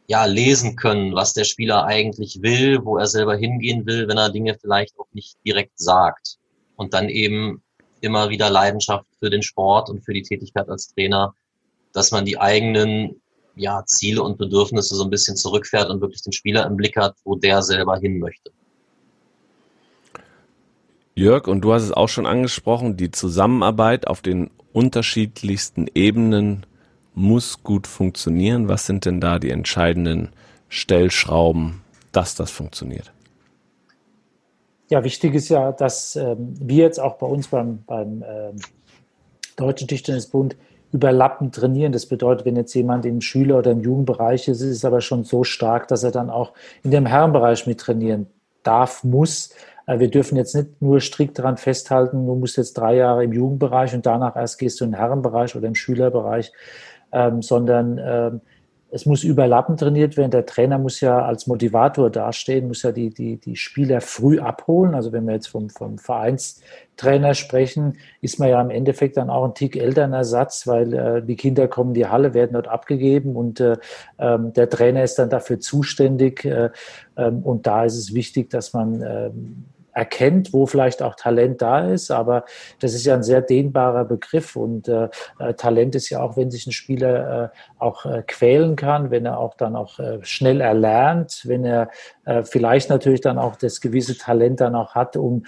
ja 0.07 0.25
lesen 0.25 0.77
können, 0.77 1.15
was 1.15 1.33
der 1.33 1.45
Spieler 1.45 1.85
eigentlich 1.85 2.41
will, 2.43 2.85
wo 2.85 2.99
er 2.99 3.07
selber 3.07 3.37
hingehen 3.37 3.87
will, 3.87 4.09
wenn 4.09 4.19
er 4.19 4.31
Dinge 4.31 4.57
vielleicht 4.61 4.99
auch 4.99 5.09
nicht 5.13 5.37
direkt 5.45 5.79
sagt. 5.79 6.39
Und 6.77 6.95
dann 6.95 7.09
eben 7.09 7.63
immer 8.01 8.29
wieder 8.31 8.51
Leidenschaft 8.51 9.07
für 9.19 9.31
den 9.31 9.43
Sport 9.43 9.89
und 9.89 10.05
für 10.05 10.13
die 10.13 10.23
Tätigkeit 10.23 10.69
als 10.69 10.89
Trainer, 10.89 11.35
dass 11.93 12.11
man 12.11 12.25
die 12.25 12.39
eigenen 12.39 13.23
ja, 13.55 13.85
Ziele 13.85 14.23
und 14.23 14.39
Bedürfnisse 14.39 14.95
so 14.95 15.05
ein 15.05 15.11
bisschen 15.11 15.37
zurückfährt 15.37 15.91
und 15.91 16.01
wirklich 16.01 16.23
den 16.23 16.33
Spieler 16.33 16.67
im 16.67 16.77
Blick 16.77 16.97
hat, 16.97 17.17
wo 17.25 17.37
der 17.37 17.63
selber 17.63 17.99
hin 17.99 18.19
möchte. 18.19 18.51
Jörg, 21.15 21.47
und 21.47 21.61
du 21.61 21.73
hast 21.73 21.83
es 21.83 21.93
auch 21.93 22.09
schon 22.09 22.27
angesprochen, 22.27 22.97
die 22.97 23.11
Zusammenarbeit 23.11 24.07
auf 24.07 24.23
den 24.23 24.51
unterschiedlichsten 24.73 25.87
Ebenen 25.95 26.65
muss 27.15 27.63
gut 27.63 27.87
funktionieren. 27.87 28.69
Was 28.69 28.87
sind 28.87 29.05
denn 29.05 29.21
da 29.21 29.39
die 29.39 29.51
entscheidenden 29.51 30.31
Stellschrauben, 30.69 31.83
dass 32.13 32.35
das 32.35 32.51
funktioniert? 32.51 33.13
Ja, 34.89 35.05
wichtig 35.05 35.35
ist 35.35 35.49
ja, 35.49 35.73
dass 35.73 36.17
ähm, 36.17 36.55
wir 36.59 36.85
jetzt 36.85 37.01
auch 37.01 37.17
bei 37.17 37.27
uns 37.27 37.49
beim, 37.49 37.83
beim 37.87 38.25
ähm, 38.27 38.57
Deutschen 39.57 39.89
Tischtennisbund 39.89 40.57
überlappend 40.93 41.55
trainieren. 41.55 41.93
Das 41.93 42.07
bedeutet, 42.07 42.47
wenn 42.47 42.57
jetzt 42.57 42.75
jemand 42.75 43.07
im 43.07 43.21
Schüler- 43.21 43.59
oder 43.59 43.71
im 43.71 43.81
Jugendbereich 43.81 44.49
ist, 44.49 44.61
ist 44.61 44.77
es 44.77 44.85
aber 44.85 45.01
schon 45.01 45.25
so 45.25 45.45
stark, 45.45 45.89
dass 45.89 46.05
er 46.05 46.11
dann 46.11 46.31
auch 46.31 46.53
in 46.83 46.91
dem 46.91 47.07
Herrenbereich 47.07 47.67
mit 47.67 47.81
trainieren 47.81 48.27
darf, 48.63 49.03
muss. 49.03 49.55
Äh, 49.87 49.99
wir 49.99 50.11
dürfen 50.11 50.37
jetzt 50.37 50.55
nicht 50.55 50.81
nur 50.81 51.01
strikt 51.01 51.39
daran 51.39 51.57
festhalten, 51.57 52.27
du 52.27 52.35
musst 52.35 52.57
jetzt 52.57 52.75
drei 52.75 52.97
Jahre 52.97 53.25
im 53.25 53.33
Jugendbereich 53.33 53.95
und 53.95 54.07
danach 54.07 54.37
erst 54.37 54.59
gehst 54.59 54.81
du 54.81 54.85
in 54.85 54.93
den 54.93 54.99
Herrenbereich 54.99 55.57
oder 55.57 55.69
im 55.69 55.75
Schülerbereich, 55.75 56.53
ähm, 57.13 57.43
sondern 57.43 57.99
ähm, 58.03 58.41
es 58.95 59.07
muss 59.07 59.25
überlappend 59.25 59.81
trainiert 59.81 60.19
werden. 60.19 60.31
Der 60.31 60.45
Trainer 60.45 60.77
muss 60.79 61.01
ja 61.01 61.25
als 61.25 61.47
Motivator 61.47 62.11
dastehen, 62.11 62.69
muss 62.69 62.83
ja 62.83 62.93
die, 62.93 63.09
die, 63.09 63.39
die 63.39 63.57
Spieler 63.57 64.03
früh 64.03 64.39
abholen. 64.39 64.95
Also 64.95 65.13
wenn 65.13 65.25
wir 65.27 65.33
jetzt 65.33 65.47
vom, 65.47 65.71
vom 65.71 65.97
Vereinstrainer 65.97 67.33
sprechen, 67.33 67.97
ist 68.21 68.39
man 68.39 68.51
ja 68.51 68.61
im 68.61 68.69
Endeffekt 68.69 69.17
dann 69.17 69.31
auch 69.31 69.47
ein 69.47 69.55
Tick 69.55 69.77
Elternersatz, 69.77 70.67
weil 70.67 70.93
äh, 70.93 71.23
die 71.23 71.37
Kinder 71.37 71.69
kommen 71.69 71.91
in 71.91 71.95
die 71.95 72.07
Halle, 72.07 72.35
werden 72.35 72.53
dort 72.53 72.69
abgegeben 72.69 73.35
und 73.35 73.61
äh, 73.61 73.79
ähm, 74.19 74.53
der 74.53 74.69
Trainer 74.69 75.03
ist 75.03 75.19
dann 75.19 75.31
dafür 75.31 75.59
zuständig. 75.59 76.45
Äh, 76.45 76.69
ähm, 77.17 77.43
und 77.45 77.67
da 77.67 77.87
ist 77.87 77.97
es 77.97 78.13
wichtig, 78.13 78.51
dass 78.51 78.75
man 78.75 79.01
ähm, 79.01 79.65
erkennt, 79.93 80.53
wo 80.53 80.67
vielleicht 80.67 81.03
auch 81.03 81.15
Talent 81.15 81.63
da 81.63 81.89
ist. 81.89 82.11
Aber 82.11 82.45
das 82.81 82.95
ist 82.95 83.05
ja 83.05 83.15
ein 83.15 83.23
sehr 83.23 83.43
dehnbarer 83.43 84.05
Begriff 84.05 84.57
und 84.57 84.89
äh, 84.89 85.09
äh, 85.39 85.55
Talent 85.55 85.95
ist 85.95 86.11
ja 86.11 86.21
auch, 86.21 86.37
wenn 86.37 86.51
sich 86.51 86.67
ein 86.67 86.73
Spieler 86.73 87.45
äh, 87.45 87.49
auch 87.79 88.07
äh, 88.07 88.23
quälen 88.27 88.77
kann, 88.77 89.11
wenn 89.11 89.27
er 89.27 89.39
auch 89.39 89.55
dann 89.55 89.77
auch 89.77 89.99
äh, 89.99 90.19
schnell 90.23 90.61
erlernt, 90.61 91.43
wenn 91.45 91.65
er 91.65 91.91
äh, 92.25 92.43
vielleicht 92.43 92.91
natürlich 92.91 93.21
dann 93.21 93.39
auch 93.39 93.57
das 93.57 93.81
gewisse 93.81 94.17
Talent 94.17 94.61
dann 94.61 94.75
auch 94.75 94.95
hat, 94.95 95.17
um 95.17 95.45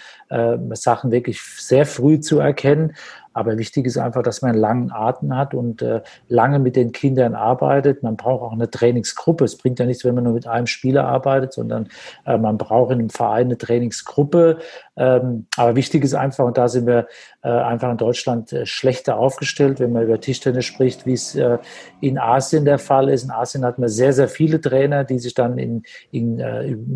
Sachen 0.73 1.13
wirklich 1.13 1.41
sehr 1.41 1.87
früh 1.87 2.19
zu 2.19 2.41
erkennen. 2.41 2.95
Aber 3.35 3.59
wichtig 3.59 3.85
ist 3.85 3.99
einfach, 3.99 4.23
dass 4.23 4.41
man 4.43 4.53
einen 4.53 4.61
langen 4.61 4.93
Atem 4.93 5.37
hat 5.37 5.55
und 5.55 5.83
äh, 5.83 6.03
lange 6.29 6.61
mit 6.61 6.77
den 6.77 6.93
Kindern 6.93 7.35
arbeitet. 7.35 8.03
Man 8.03 8.17
braucht 8.17 8.43
auch 8.43 8.53
eine 8.53 8.71
Trainingsgruppe. 8.71 9.45
Es 9.45 9.59
bringt 9.59 9.81
ja 9.81 9.87
nichts, 9.87 10.05
wenn 10.05 10.15
man 10.15 10.25
nur 10.25 10.35
mit 10.35 10.47
einem 10.47 10.69
Spieler 10.69 11.07
arbeitet, 11.07 11.53
sondern 11.53 11.89
äh, 12.27 12.39
man 12.39 12.57
braucht 12.57 12.93
in 12.93 13.01
einem 13.01 13.11
Verein 13.11 13.47
eine 13.47 13.59
Trainingsgruppe. 13.59 14.59
Ähm, 14.97 15.47
aber 15.57 15.75
wichtig 15.75 16.05
ist 16.05 16.15
einfach, 16.15 16.45
und 16.45 16.57
da 16.57 16.69
sind 16.69 16.87
wir 16.87 17.09
äh, 17.43 17.49
einfach 17.49 17.91
in 17.91 17.97
Deutschland 17.97 18.53
äh, 18.53 18.65
schlechter 18.65 19.17
aufgestellt, 19.19 19.81
wenn 19.81 19.93
man 19.93 20.05
über 20.05 20.21
Tischtennis 20.21 20.65
spricht, 20.67 21.05
wie 21.05 21.15
es 21.15 21.35
äh, 21.35 21.59
in 22.01 22.19
Asien 22.19 22.65
der 22.65 22.79
Fall 22.79 23.09
ist. 23.09 23.25
In 23.25 23.31
Asien 23.31 23.65
hat 23.65 23.79
man 23.79 23.89
sehr, 23.89 24.13
sehr 24.13 24.29
viele 24.29 24.61
Trainer, 24.61 25.03
die 25.05 25.19
sich 25.19 25.35
dann 25.35 25.59
in, 25.59 25.83
in, 26.13 26.37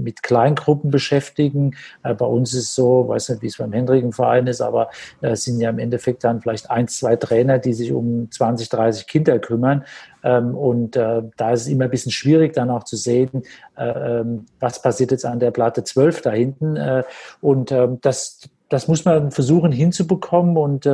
mit 0.03 0.23
Kleingruppen 0.23 0.91
beschäftigen. 0.91 1.77
Bei 2.03 2.25
uns 2.25 2.55
ist 2.55 2.65
es 2.65 2.75
so, 2.75 3.09
weiß 3.09 3.31
nicht, 3.31 3.43
wie 3.43 3.47
es 3.47 3.57
beim 3.57 3.73
Hendrigen 3.73 4.13
Verein 4.13 4.47
ist, 4.47 4.61
aber 4.61 4.91
es 5.21 5.45
sind 5.45 5.61
ja 5.61 5.71
im 5.71 5.79
Endeffekt 5.79 6.25
dann 6.25 6.41
vielleicht 6.41 6.71
ein, 6.71 6.89
zwei 6.89 7.17
Trainer, 7.17 7.59
die 7.59 7.73
sich 7.73 7.93
um 7.93 8.31
20, 8.31 8.69
30 8.69 9.07
Kinder 9.07 9.39
kümmern. 9.39 9.85
Ähm, 10.29 10.55
und 10.55 10.97
äh, 10.97 11.23
da 11.37 11.53
ist 11.53 11.63
es 11.63 11.67
immer 11.69 11.85
ein 11.85 11.91
bisschen 11.91 12.13
schwierig, 12.13 12.53
dann 12.53 12.71
auch 12.71 12.85
zu 12.85 12.97
sehen, 12.97 13.45
äh, 13.77 14.21
ähm, 14.21 14.45
was 14.61 14.83
passiert 14.83 15.11
jetzt 15.11 15.25
an 15.25 15.41
der 15.41 15.51
Platte 15.53 15.85
12 15.85 16.21
da 16.23 16.31
hinten. 16.31 16.77
Äh, 16.77 17.05
und 17.41 17.73
ähm, 17.73 17.99
das, 18.03 18.41
das 18.69 18.89
muss 18.89 19.07
man 19.07 19.31
versuchen 19.31 19.73
hinzubekommen. 19.73 20.59
Und 20.59 20.87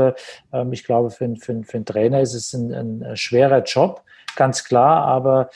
ich 0.70 0.84
glaube, 0.84 1.10
für, 1.10 1.34
für, 1.34 1.64
für 1.64 1.76
einen 1.76 1.84
Trainer 1.84 2.20
ist 2.20 2.34
es 2.34 2.52
ein, 2.52 2.72
ein 2.72 3.16
schwerer 3.16 3.64
Job, 3.64 4.02
ganz 4.36 4.62
klar. 4.62 5.04
Aber 5.06 5.50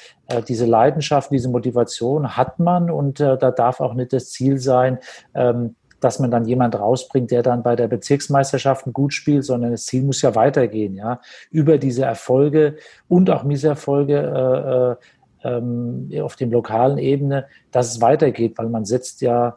diese 0.49 0.67
Leidenschaft, 0.67 1.31
diese 1.31 1.49
Motivation 1.49 2.37
hat 2.37 2.59
man. 2.59 2.91
Und 2.91 3.21
da 3.21 3.37
darf 3.37 3.81
auch 3.81 3.95
nicht 3.95 4.13
das 4.13 4.33
Ziel 4.33 4.59
sein, 4.59 4.99
dass 6.01 6.19
man 6.19 6.31
dann 6.31 6.45
jemand 6.45 6.79
rausbringt, 6.79 7.31
der 7.31 7.43
dann 7.43 7.63
bei 7.63 7.77
der 7.77 7.89
Bezirksmeisterschaft 7.89 8.87
gut 8.93 9.13
spielt, 9.13 9.45
sondern 9.45 9.73
das 9.73 9.87
Ziel 9.87 10.03
muss 10.03 10.23
ja 10.23 10.35
weitergehen, 10.35 10.95
ja, 10.95 11.21
über 11.51 11.79
diese 11.79 12.05
Erfolge 12.05 12.77
und 13.09 13.31
auch 13.31 13.43
Misserfolge 13.43 14.97
äh, 15.45 15.49
äh, 15.49 15.57
ähm, 15.57 16.11
auf 16.21 16.37
dem 16.37 16.51
lokalen 16.51 16.99
Ebene, 16.99 17.47
dass 17.71 17.93
es 17.93 18.01
weitergeht, 18.01 18.59
weil 18.59 18.69
man 18.69 18.85
setzt 18.85 19.21
ja 19.21 19.57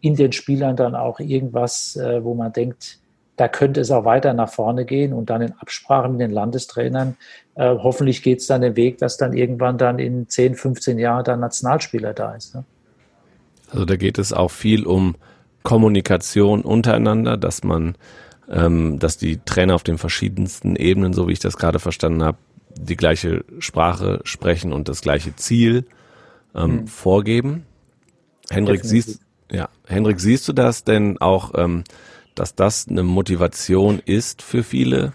in 0.00 0.14
den 0.14 0.32
Spielern 0.32 0.76
dann 0.76 0.94
auch 0.94 1.20
irgendwas, 1.20 1.96
äh, 1.96 2.22
wo 2.22 2.34
man 2.34 2.52
denkt, 2.52 2.98
da 3.36 3.46
könnte 3.46 3.80
es 3.80 3.90
auch 3.90 4.04
weiter 4.04 4.34
nach 4.34 4.50
vorne 4.50 4.84
gehen 4.84 5.12
und 5.12 5.30
dann 5.30 5.42
in 5.42 5.52
Absprache 5.60 6.08
mit 6.08 6.20
den 6.20 6.32
Landestrainern. 6.32 7.16
Äh, 7.54 7.76
hoffentlich 7.76 8.22
geht 8.22 8.40
es 8.40 8.48
dann 8.48 8.62
den 8.62 8.74
Weg, 8.74 8.98
dass 8.98 9.16
dann 9.16 9.32
irgendwann 9.32 9.78
dann 9.78 10.00
in 10.00 10.28
10, 10.28 10.56
15 10.56 10.98
Jahren 10.98 11.24
dann 11.24 11.40
Nationalspieler 11.40 12.14
da 12.14 12.34
ist. 12.34 12.56
Ne? 12.56 12.64
Also 13.70 13.84
da 13.84 13.96
geht 13.96 14.18
es 14.18 14.32
auch 14.32 14.50
viel 14.50 14.86
um 14.86 15.14
Kommunikation 15.68 16.62
untereinander, 16.62 17.36
dass 17.36 17.62
man, 17.62 17.94
ähm, 18.48 18.98
dass 18.98 19.18
die 19.18 19.38
Trainer 19.44 19.74
auf 19.74 19.82
den 19.82 19.98
verschiedensten 19.98 20.76
Ebenen, 20.76 21.12
so 21.12 21.28
wie 21.28 21.32
ich 21.32 21.40
das 21.40 21.58
gerade 21.58 21.78
verstanden 21.78 22.22
habe, 22.22 22.38
die 22.70 22.96
gleiche 22.96 23.44
Sprache 23.58 24.20
sprechen 24.24 24.72
und 24.72 24.88
das 24.88 25.02
gleiche 25.02 25.36
Ziel 25.36 25.84
ähm, 26.54 26.70
mhm. 26.70 26.86
vorgeben. 26.86 27.66
Henrik, 28.48 28.82
siehst, 28.82 29.20
ja, 29.52 29.68
Henrik, 29.86 30.20
siehst 30.20 30.48
du 30.48 30.54
das 30.54 30.84
denn 30.84 31.18
auch, 31.18 31.52
ähm, 31.54 31.84
dass 32.34 32.54
das 32.54 32.88
eine 32.88 33.02
Motivation 33.02 34.00
ist 34.02 34.40
für 34.40 34.62
viele 34.62 35.12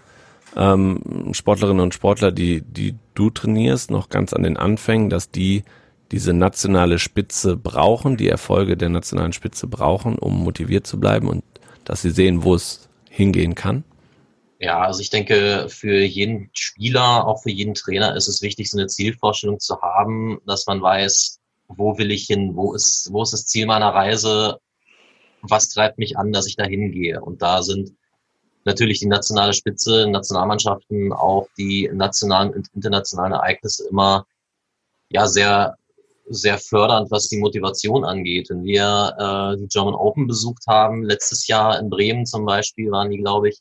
ähm, 0.54 1.32
Sportlerinnen 1.32 1.82
und 1.82 1.94
Sportler, 1.94 2.30
die, 2.30 2.60
die 2.60 2.94
du 3.16 3.30
trainierst, 3.30 3.90
noch 3.90 4.08
ganz 4.08 4.32
an 4.32 4.44
den 4.44 4.56
Anfängen, 4.56 5.10
dass 5.10 5.32
die 5.32 5.64
diese 6.14 6.32
nationale 6.32 7.00
Spitze 7.00 7.56
brauchen, 7.56 8.16
die 8.16 8.28
Erfolge 8.28 8.76
der 8.76 8.88
nationalen 8.88 9.32
Spitze 9.32 9.66
brauchen, 9.66 10.16
um 10.16 10.44
motiviert 10.44 10.86
zu 10.86 11.00
bleiben 11.00 11.26
und 11.26 11.42
dass 11.84 12.02
sie 12.02 12.10
sehen, 12.10 12.44
wo 12.44 12.54
es 12.54 12.88
hingehen 13.10 13.56
kann? 13.56 13.82
Ja, 14.60 14.82
also 14.82 15.00
ich 15.00 15.10
denke, 15.10 15.66
für 15.68 15.98
jeden 16.04 16.50
Spieler, 16.52 17.26
auch 17.26 17.42
für 17.42 17.50
jeden 17.50 17.74
Trainer 17.74 18.14
ist 18.14 18.28
es 18.28 18.42
wichtig, 18.42 18.70
so 18.70 18.78
eine 18.78 18.86
Zielvorstellung 18.86 19.58
zu 19.58 19.82
haben, 19.82 20.38
dass 20.46 20.68
man 20.68 20.80
weiß, 20.80 21.40
wo 21.66 21.98
will 21.98 22.12
ich 22.12 22.26
hin, 22.26 22.54
wo 22.54 22.74
ist, 22.74 23.08
wo 23.12 23.24
ist 23.24 23.32
das 23.32 23.46
Ziel 23.46 23.66
meiner 23.66 23.88
Reise, 23.88 24.60
was 25.42 25.68
treibt 25.68 25.98
mich 25.98 26.16
an, 26.16 26.30
dass 26.30 26.46
ich 26.46 26.54
da 26.54 26.64
hingehe. 26.64 27.20
Und 27.20 27.42
da 27.42 27.60
sind 27.62 27.90
natürlich 28.64 29.00
die 29.00 29.06
nationale 29.06 29.52
Spitze, 29.52 30.06
Nationalmannschaften, 30.08 31.12
auch 31.12 31.48
die 31.58 31.90
nationalen 31.92 32.54
und 32.54 32.68
internationalen 32.72 33.32
Ereignisse 33.32 33.88
immer 33.88 34.26
ja 35.08 35.26
sehr 35.26 35.76
sehr 36.26 36.58
fördernd, 36.58 37.10
was 37.10 37.28
die 37.28 37.38
Motivation 37.38 38.04
angeht. 38.04 38.48
Wenn 38.50 38.64
wir 38.64 39.14
äh, 39.18 39.60
die 39.60 39.68
German 39.68 39.94
Open 39.94 40.26
besucht 40.26 40.64
haben, 40.66 41.04
letztes 41.04 41.46
Jahr 41.46 41.78
in 41.78 41.90
Bremen 41.90 42.26
zum 42.26 42.46
Beispiel, 42.46 42.90
waren 42.90 43.10
die, 43.10 43.18
glaube 43.18 43.50
ich, 43.50 43.60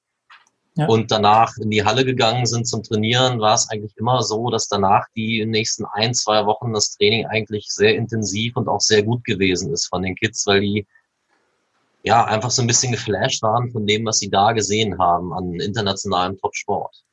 ja. 0.76 0.88
und 0.88 1.12
danach 1.12 1.56
in 1.58 1.70
die 1.70 1.84
Halle 1.84 2.06
gegangen 2.06 2.46
sind 2.46 2.68
zum 2.68 2.84
Trainieren, 2.84 3.40
war 3.40 3.54
es 3.54 3.70
eigentlich 3.70 3.96
immer 3.98 4.22
so, 4.24 4.50
dass 4.50 4.68
danach 4.68 5.06
die 5.16 5.46
nächsten 5.46 5.86
ein, 5.86 6.14
zwei 6.14 6.46
Wochen 6.46 6.74
das 6.74 6.96
Training 6.96 7.26
eigentlich 7.28 7.68
sehr 7.70 7.96
intensiv 7.96 8.56
und 8.56 8.68
auch 8.68 8.82
sehr 8.82 9.04
gut 9.04 9.24
gewesen 9.24 9.72
ist 9.72 9.88
von 9.88 10.02
den 10.02 10.16
Kids, 10.16 10.46
weil 10.48 10.62
die 10.62 10.88
ja 12.04 12.26
einfach 12.26 12.52
so 12.52 12.62
ein 12.62 12.68
bisschen 12.68 12.92
geflasht 12.92 13.42
waren 13.44 13.72
von 13.72 13.86
dem, 13.86 14.06
was 14.06 14.20
sie 14.20 14.30
da 14.30 14.52
gesehen 14.52 14.98
haben 15.00 15.34
an 15.34 15.54
internationalem 15.60 16.38
Top-Sport. 16.38 17.04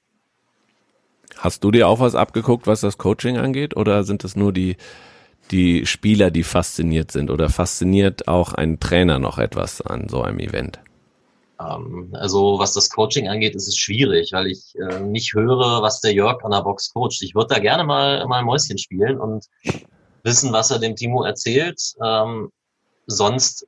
Hast 1.36 1.62
du 1.62 1.70
dir 1.70 1.86
auch 1.86 2.00
was 2.00 2.14
abgeguckt, 2.14 2.66
was 2.66 2.80
das 2.80 2.98
Coaching 2.98 3.38
angeht, 3.38 3.76
oder 3.76 4.02
sind 4.04 4.24
es 4.24 4.34
nur 4.36 4.52
die 4.52 4.76
die 5.50 5.86
Spieler, 5.86 6.30
die 6.30 6.42
fasziniert 6.42 7.10
sind? 7.10 7.30
Oder 7.30 7.48
fasziniert 7.48 8.28
auch 8.28 8.52
ein 8.52 8.80
Trainer 8.80 9.18
noch 9.18 9.38
etwas 9.38 9.80
an 9.80 10.08
so 10.08 10.22
einem 10.22 10.38
Event? 10.38 10.80
Ähm, 11.60 12.10
also 12.12 12.58
was 12.58 12.72
das 12.72 12.90
Coaching 12.90 13.28
angeht, 13.28 13.54
ist 13.54 13.68
es 13.68 13.76
schwierig, 13.76 14.32
weil 14.32 14.46
ich 14.46 14.74
äh, 14.76 15.00
nicht 15.00 15.34
höre, 15.34 15.82
was 15.82 16.00
der 16.00 16.12
Jörg 16.12 16.42
an 16.44 16.52
der 16.52 16.62
Box 16.62 16.92
coacht. 16.92 17.22
Ich 17.22 17.34
würde 17.34 17.54
da 17.54 17.60
gerne 17.60 17.84
mal, 17.84 18.26
mal 18.26 18.38
ein 18.38 18.44
Mäuschen 18.44 18.78
spielen 18.78 19.18
und 19.18 19.46
wissen, 20.22 20.52
was 20.52 20.70
er 20.70 20.78
dem 20.78 20.96
Timo 20.96 21.24
erzählt. 21.24 21.80
Ähm, 22.02 22.50
sonst 23.06 23.66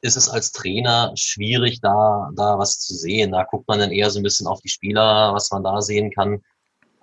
ist 0.00 0.16
es 0.16 0.28
als 0.28 0.52
Trainer 0.52 1.12
schwierig, 1.16 1.80
da, 1.80 2.30
da 2.34 2.58
was 2.58 2.78
zu 2.80 2.94
sehen. 2.94 3.32
Da 3.32 3.44
guckt 3.44 3.66
man 3.68 3.80
dann 3.80 3.90
eher 3.90 4.10
so 4.10 4.20
ein 4.20 4.22
bisschen 4.22 4.46
auf 4.46 4.60
die 4.60 4.68
Spieler, 4.68 5.32
was 5.34 5.50
man 5.50 5.64
da 5.64 5.80
sehen 5.80 6.10
kann. 6.10 6.42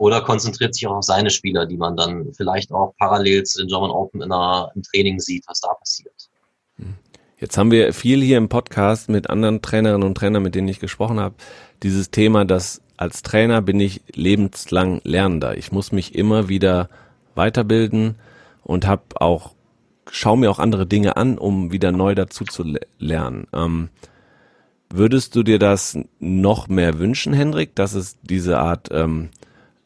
Oder 0.03 0.19
konzentriert 0.19 0.75
sich 0.75 0.85
auch 0.85 0.97
auf 0.97 1.05
seine 1.05 1.29
Spieler, 1.29 1.65
die 1.65 1.77
man 1.77 1.95
dann 1.95 2.33
vielleicht 2.33 2.73
auch 2.73 2.93
parallel 2.99 3.43
zu 3.43 3.61
den 3.61 3.69
German 3.69 3.89
Open 3.89 4.21
in 4.21 4.33
einer, 4.33 4.69
im 4.75 4.83
Training 4.83 5.21
sieht, 5.21 5.45
was 5.47 5.61
da 5.61 5.73
passiert. 5.75 6.29
Jetzt 7.39 7.57
haben 7.57 7.71
wir 7.71 7.93
viel 7.93 8.21
hier 8.21 8.37
im 8.37 8.49
Podcast 8.49 9.07
mit 9.07 9.29
anderen 9.29 9.61
Trainerinnen 9.61 10.05
und 10.05 10.15
Trainern, 10.15 10.43
mit 10.43 10.55
denen 10.55 10.67
ich 10.67 10.81
gesprochen 10.81 11.21
habe, 11.21 11.35
dieses 11.83 12.11
Thema, 12.11 12.43
dass 12.43 12.81
als 12.97 13.21
Trainer 13.21 13.61
bin 13.61 13.79
ich 13.79 14.01
lebenslang 14.13 14.99
Lernender. 15.05 15.57
Ich 15.57 15.71
muss 15.71 15.93
mich 15.93 16.15
immer 16.15 16.49
wieder 16.49 16.89
weiterbilden 17.33 18.15
und 18.61 18.85
habe 18.85 19.03
auch 19.15 19.53
schaue 20.11 20.37
mir 20.37 20.51
auch 20.51 20.59
andere 20.59 20.85
Dinge 20.85 21.15
an, 21.15 21.37
um 21.37 21.71
wieder 21.71 21.93
neu 21.93 22.13
dazu 22.13 22.43
zu 22.43 22.75
lernen. 22.99 23.47
Ähm, 23.53 23.87
würdest 24.89 25.37
du 25.37 25.43
dir 25.43 25.59
das 25.59 25.97
noch 26.19 26.67
mehr 26.67 26.99
wünschen, 26.99 27.31
Hendrik, 27.31 27.73
dass 27.73 27.93
es 27.93 28.17
diese 28.21 28.59
Art 28.59 28.89
ähm, 28.91 29.29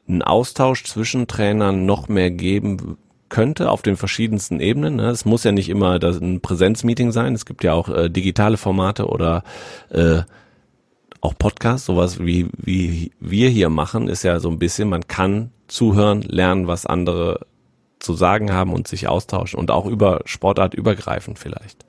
einen 0.08 0.22
Austausch 0.22 0.84
zwischen 0.84 1.28
Trainern 1.28 1.86
noch 1.86 2.08
mehr 2.08 2.32
geben 2.32 2.98
könnte 3.30 3.72
auf 3.72 3.82
den 3.82 3.98
verschiedensten 3.98 4.60
Ebenen. 4.60 4.96
Ne? 4.96 5.10
Es 5.10 5.26
muss 5.26 5.44
ja 5.44 5.52
nicht 5.52 5.70
immer 5.70 6.02
ein 6.02 6.40
Präsenzmeeting 6.42 7.12
sein. 7.12 7.34
Es 7.34 7.46
gibt 7.46 7.64
ja 7.64 7.74
auch 7.74 7.90
äh, 7.90 8.10
digitale 8.10 8.58
Formate 8.58 9.08
oder 9.08 9.44
äh, 9.90 10.22
auch 11.20 11.34
Podcasts, 11.38 11.86
sowas 11.86 12.20
wie, 12.20 12.48
wie 12.58 13.12
wir 13.20 13.50
hier 13.50 13.70
machen, 13.70 14.08
ist 14.08 14.24
ja 14.24 14.40
so 14.40 14.50
ein 14.50 14.60
bisschen, 14.60 14.90
man 14.90 15.08
kann 15.08 15.52
zuhören, 15.68 16.22
lernen, 16.22 16.68
was 16.68 16.86
andere 16.86 17.46
zu 18.00 18.14
sagen 18.14 18.54
haben 18.54 18.74
und 18.74 18.88
sich 18.88 19.08
austauschen 19.08 19.60
und 19.60 19.72
auch 19.72 19.86
über 19.86 20.22
Sportart 20.26 20.74
übergreifend 20.74 21.40
vielleicht. 21.40 21.86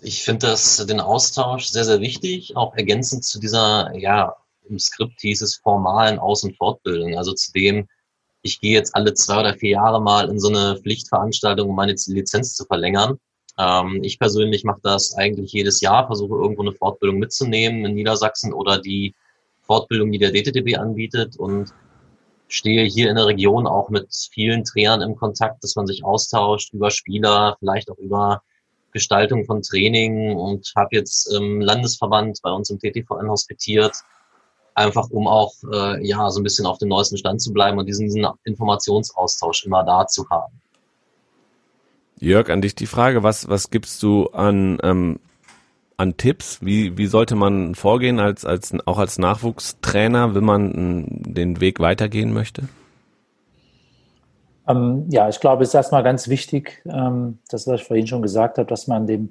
Ich 0.00 0.22
finde 0.22 0.46
das 0.46 0.84
den 0.86 0.98
Austausch 0.98 1.66
sehr, 1.66 1.84
sehr 1.84 2.00
wichtig, 2.00 2.56
auch 2.56 2.74
ergänzend 2.74 3.24
zu 3.24 3.38
dieser, 3.38 3.94
ja, 3.94 4.36
im 4.70 4.78
Skript 4.78 5.20
hieß 5.20 5.42
es 5.42 5.56
formalen 5.56 6.18
Aus- 6.18 6.44
und 6.44 6.56
Fortbildung. 6.56 7.18
Also 7.18 7.32
zu 7.34 7.52
dem, 7.52 7.88
ich 8.42 8.60
gehe 8.60 8.72
jetzt 8.72 8.94
alle 8.94 9.14
zwei 9.14 9.40
oder 9.40 9.54
vier 9.54 9.70
Jahre 9.70 10.00
mal 10.00 10.30
in 10.30 10.40
so 10.40 10.48
eine 10.48 10.78
Pflichtveranstaltung, 10.80 11.68
um 11.68 11.76
meine 11.76 11.94
Lizenz 12.06 12.54
zu 12.54 12.64
verlängern. 12.64 13.18
Ähm, 13.58 14.00
ich 14.02 14.18
persönlich 14.18 14.64
mache 14.64 14.80
das 14.82 15.14
eigentlich 15.16 15.52
jedes 15.52 15.80
Jahr, 15.80 16.06
versuche 16.06 16.34
irgendwo 16.34 16.62
eine 16.62 16.72
Fortbildung 16.72 17.18
mitzunehmen 17.18 17.84
in 17.84 17.94
Niedersachsen 17.94 18.52
oder 18.52 18.78
die 18.78 19.14
Fortbildung, 19.62 20.10
die 20.10 20.18
der 20.18 20.32
DTTB 20.32 20.78
anbietet 20.78 21.36
und 21.36 21.72
stehe 22.48 22.84
hier 22.84 23.10
in 23.10 23.16
der 23.16 23.26
Region 23.26 23.66
auch 23.66 23.90
mit 23.90 24.08
vielen 24.32 24.64
Trainern 24.64 25.02
im 25.02 25.16
Kontakt, 25.16 25.62
dass 25.62 25.76
man 25.76 25.86
sich 25.86 26.04
austauscht 26.04 26.72
über 26.72 26.90
Spieler, 26.90 27.56
vielleicht 27.60 27.90
auch 27.90 27.98
über 27.98 28.42
Gestaltung 28.92 29.44
von 29.44 29.62
Training 29.62 30.36
und 30.36 30.72
habe 30.74 30.96
jetzt 30.96 31.32
im 31.32 31.60
Landesverband 31.60 32.40
bei 32.42 32.50
uns 32.50 32.70
im 32.70 32.78
TTVN 32.78 33.28
hospitiert, 33.28 33.94
einfach 34.74 35.10
um 35.10 35.26
auch 35.26 35.52
äh, 35.72 36.06
ja 36.06 36.30
so 36.30 36.40
ein 36.40 36.44
bisschen 36.44 36.66
auf 36.66 36.78
dem 36.78 36.88
neuesten 36.88 37.16
Stand 37.16 37.40
zu 37.40 37.52
bleiben 37.52 37.78
und 37.78 37.86
diesen, 37.86 38.06
diesen 38.06 38.26
Informationsaustausch 38.44 39.64
immer 39.66 39.84
da 39.84 40.06
zu 40.06 40.28
haben. 40.30 40.60
Jörg, 42.18 42.50
an 42.50 42.60
dich 42.60 42.74
die 42.74 42.86
Frage, 42.86 43.22
was, 43.22 43.48
was 43.48 43.70
gibst 43.70 44.02
du 44.02 44.26
an 44.28 44.78
ähm, 44.82 45.20
an 46.00 46.16
Tipps? 46.16 46.64
Wie, 46.64 46.96
wie 46.96 47.06
sollte 47.06 47.36
man 47.36 47.74
vorgehen 47.74 48.20
als, 48.20 48.46
als, 48.46 48.74
auch 48.86 48.98
als 48.98 49.18
Nachwuchstrainer, 49.18 50.34
wenn 50.34 50.44
man 50.44 50.72
den 51.26 51.60
Weg 51.60 51.78
weitergehen 51.78 52.32
möchte? 52.32 52.62
Ähm, 54.66 55.04
ja, 55.10 55.28
ich 55.28 55.40
glaube, 55.40 55.62
es 55.62 55.70
ist 55.70 55.74
erstmal 55.74 56.02
ganz 56.02 56.28
wichtig, 56.28 56.82
ähm, 56.86 57.38
das, 57.50 57.66
was 57.66 57.82
ich 57.82 57.86
vorhin 57.86 58.06
schon 58.06 58.22
gesagt 58.22 58.56
habe, 58.56 58.66
dass 58.66 58.86
man 58.86 59.02
an 59.02 59.06
dem 59.06 59.30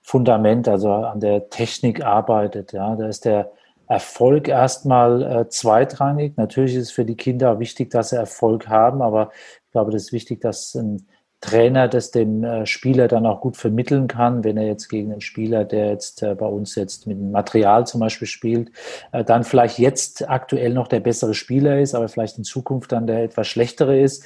Fundament, 0.00 0.68
also 0.68 0.90
an 0.90 1.20
der 1.20 1.50
Technik 1.50 2.02
arbeitet. 2.02 2.72
Ja, 2.72 2.96
da 2.96 3.08
ist 3.08 3.26
der 3.26 3.52
Erfolg 3.88 4.48
erstmal 4.48 5.22
äh, 5.22 5.48
zweitrangig. 5.48 6.36
Natürlich 6.36 6.74
ist 6.74 6.82
es 6.84 6.90
für 6.90 7.04
die 7.04 7.16
Kinder 7.16 7.58
wichtig, 7.60 7.90
dass 7.90 8.10
sie 8.10 8.16
Erfolg 8.16 8.68
haben, 8.68 9.02
aber 9.02 9.30
ich 9.64 9.72
glaube, 9.72 9.92
das 9.92 10.04
ist 10.04 10.12
wichtig, 10.12 10.40
dass 10.40 10.74
ein 10.74 11.06
Trainer 11.42 11.86
das 11.86 12.10
dem 12.10 12.42
äh, 12.42 12.66
Spieler 12.66 13.08
dann 13.08 13.26
auch 13.26 13.40
gut 13.40 13.56
vermitteln 13.56 14.08
kann, 14.08 14.42
wenn 14.42 14.56
er 14.56 14.66
jetzt 14.66 14.88
gegen 14.88 15.12
einen 15.12 15.20
Spieler, 15.20 15.64
der 15.64 15.90
jetzt 15.90 16.22
äh, 16.22 16.34
bei 16.34 16.46
uns 16.46 16.74
jetzt 16.74 17.06
mit 17.06 17.20
Material 17.20 17.86
zum 17.86 18.00
Beispiel 18.00 18.26
spielt, 18.26 18.72
äh, 19.12 19.22
dann 19.22 19.44
vielleicht 19.44 19.78
jetzt 19.78 20.28
aktuell 20.28 20.72
noch 20.72 20.88
der 20.88 21.00
bessere 21.00 21.34
Spieler 21.34 21.78
ist, 21.78 21.94
aber 21.94 22.08
vielleicht 22.08 22.38
in 22.38 22.44
Zukunft 22.44 22.90
dann 22.92 23.06
der 23.06 23.22
etwas 23.22 23.46
schlechtere 23.48 24.00
ist. 24.00 24.24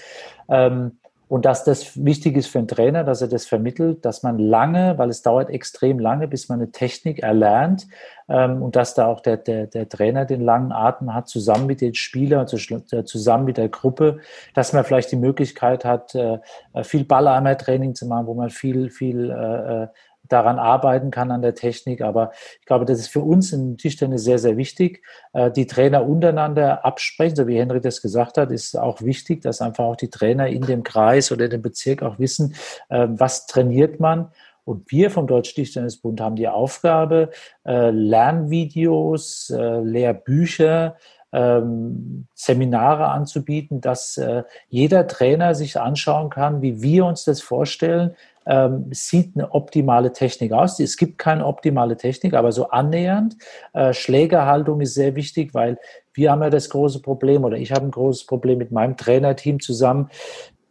Ähm, 0.48 0.99
und 1.30 1.44
dass 1.44 1.62
das 1.62 2.04
wichtig 2.04 2.36
ist 2.36 2.48
für 2.48 2.58
einen 2.58 2.66
Trainer, 2.66 3.04
dass 3.04 3.22
er 3.22 3.28
das 3.28 3.46
vermittelt, 3.46 4.04
dass 4.04 4.24
man 4.24 4.40
lange, 4.40 4.98
weil 4.98 5.10
es 5.10 5.22
dauert 5.22 5.48
extrem 5.48 6.00
lange, 6.00 6.26
bis 6.26 6.48
man 6.48 6.58
eine 6.58 6.72
Technik 6.72 7.20
erlernt 7.20 7.86
ähm, 8.28 8.60
und 8.60 8.74
dass 8.74 8.94
da 8.94 9.06
auch 9.06 9.20
der, 9.20 9.36
der, 9.36 9.68
der 9.68 9.88
Trainer 9.88 10.24
den 10.24 10.40
langen 10.40 10.72
Atem 10.72 11.14
hat, 11.14 11.28
zusammen 11.28 11.66
mit 11.66 11.82
den 11.82 11.94
Spielern, 11.94 12.48
äh, 12.48 13.04
zusammen 13.04 13.44
mit 13.44 13.58
der 13.58 13.68
Gruppe, 13.68 14.18
dass 14.54 14.72
man 14.72 14.82
vielleicht 14.82 15.12
die 15.12 15.16
Möglichkeit 15.16 15.84
hat, 15.84 16.16
äh, 16.16 16.40
viel 16.82 17.04
Ballarmer-Training 17.04 17.94
zu 17.94 18.06
machen, 18.06 18.26
wo 18.26 18.34
man 18.34 18.50
viel, 18.50 18.90
viel 18.90 19.30
äh, 19.30 19.86
daran 20.30 20.58
arbeiten 20.58 21.10
kann 21.10 21.30
an 21.30 21.42
der 21.42 21.54
Technik. 21.54 22.00
Aber 22.00 22.32
ich 22.60 22.66
glaube, 22.66 22.84
das 22.84 22.98
ist 22.98 23.08
für 23.08 23.20
uns 23.20 23.52
im 23.52 23.76
Tischtennis 23.76 24.24
sehr, 24.24 24.38
sehr 24.38 24.56
wichtig. 24.56 25.02
Äh, 25.32 25.50
die 25.50 25.66
Trainer 25.66 26.06
untereinander 26.06 26.84
absprechen, 26.84 27.36
so 27.36 27.46
wie 27.46 27.58
Henry 27.58 27.80
das 27.80 28.00
gesagt 28.00 28.38
hat, 28.38 28.50
ist 28.50 28.76
auch 28.76 29.02
wichtig, 29.02 29.42
dass 29.42 29.60
einfach 29.60 29.84
auch 29.84 29.96
die 29.96 30.10
Trainer 30.10 30.46
in 30.46 30.62
dem 30.62 30.82
Kreis 30.82 31.32
oder 31.32 31.48
dem 31.48 31.62
Bezirk 31.62 32.02
auch 32.02 32.18
wissen, 32.18 32.54
äh, 32.88 33.06
was 33.10 33.46
trainiert 33.46 34.00
man. 34.00 34.30
Und 34.64 34.90
wir 34.92 35.10
vom 35.10 35.26
Deutschen 35.26 35.56
Tischtennisbund 35.56 36.20
haben 36.20 36.36
die 36.36 36.46
Aufgabe, 36.46 37.30
äh, 37.64 37.90
Lernvideos, 37.90 39.52
Lehrbücher, 39.52 40.96
ähm, 41.32 42.26
Seminare 42.34 43.08
anzubieten, 43.08 43.80
dass 43.80 44.20
jeder 44.68 45.06
Trainer 45.06 45.54
sich 45.54 45.78
anschauen 45.78 46.30
kann, 46.30 46.62
wie 46.62 46.82
wir 46.82 47.04
uns 47.04 47.24
das 47.24 47.40
vorstellen, 47.40 48.16
ähm, 48.46 48.86
sieht 48.90 49.36
eine 49.36 49.52
optimale 49.52 50.12
Technik 50.12 50.52
aus. 50.52 50.80
Es 50.80 50.96
gibt 50.96 51.18
keine 51.18 51.46
optimale 51.46 51.96
Technik, 51.96 52.34
aber 52.34 52.52
so 52.52 52.70
annähernd. 52.70 53.36
Äh, 53.72 53.92
Schlägerhaltung 53.92 54.80
ist 54.80 54.94
sehr 54.94 55.14
wichtig, 55.14 55.54
weil 55.54 55.78
wir 56.14 56.32
haben 56.32 56.42
ja 56.42 56.50
das 56.50 56.70
große 56.70 57.00
Problem 57.00 57.44
oder 57.44 57.56
ich 57.56 57.70
habe 57.70 57.84
ein 57.84 57.90
großes 57.90 58.26
Problem 58.26 58.58
mit 58.58 58.72
meinem 58.72 58.96
Trainerteam 58.96 59.60
zusammen, 59.60 60.10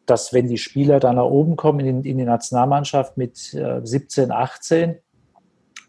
dass 0.06 0.34
wenn 0.34 0.48
die 0.48 0.58
Spieler 0.58 1.00
dann 1.00 1.16
nach 1.16 1.26
oben 1.26 1.56
kommen 1.56 1.80
in, 1.82 2.04
in 2.04 2.18
die 2.18 2.26
Nationalmannschaft 2.26 3.18
mit 3.18 3.54
äh, 3.54 3.80
17, 3.82 4.32
18, 4.32 4.98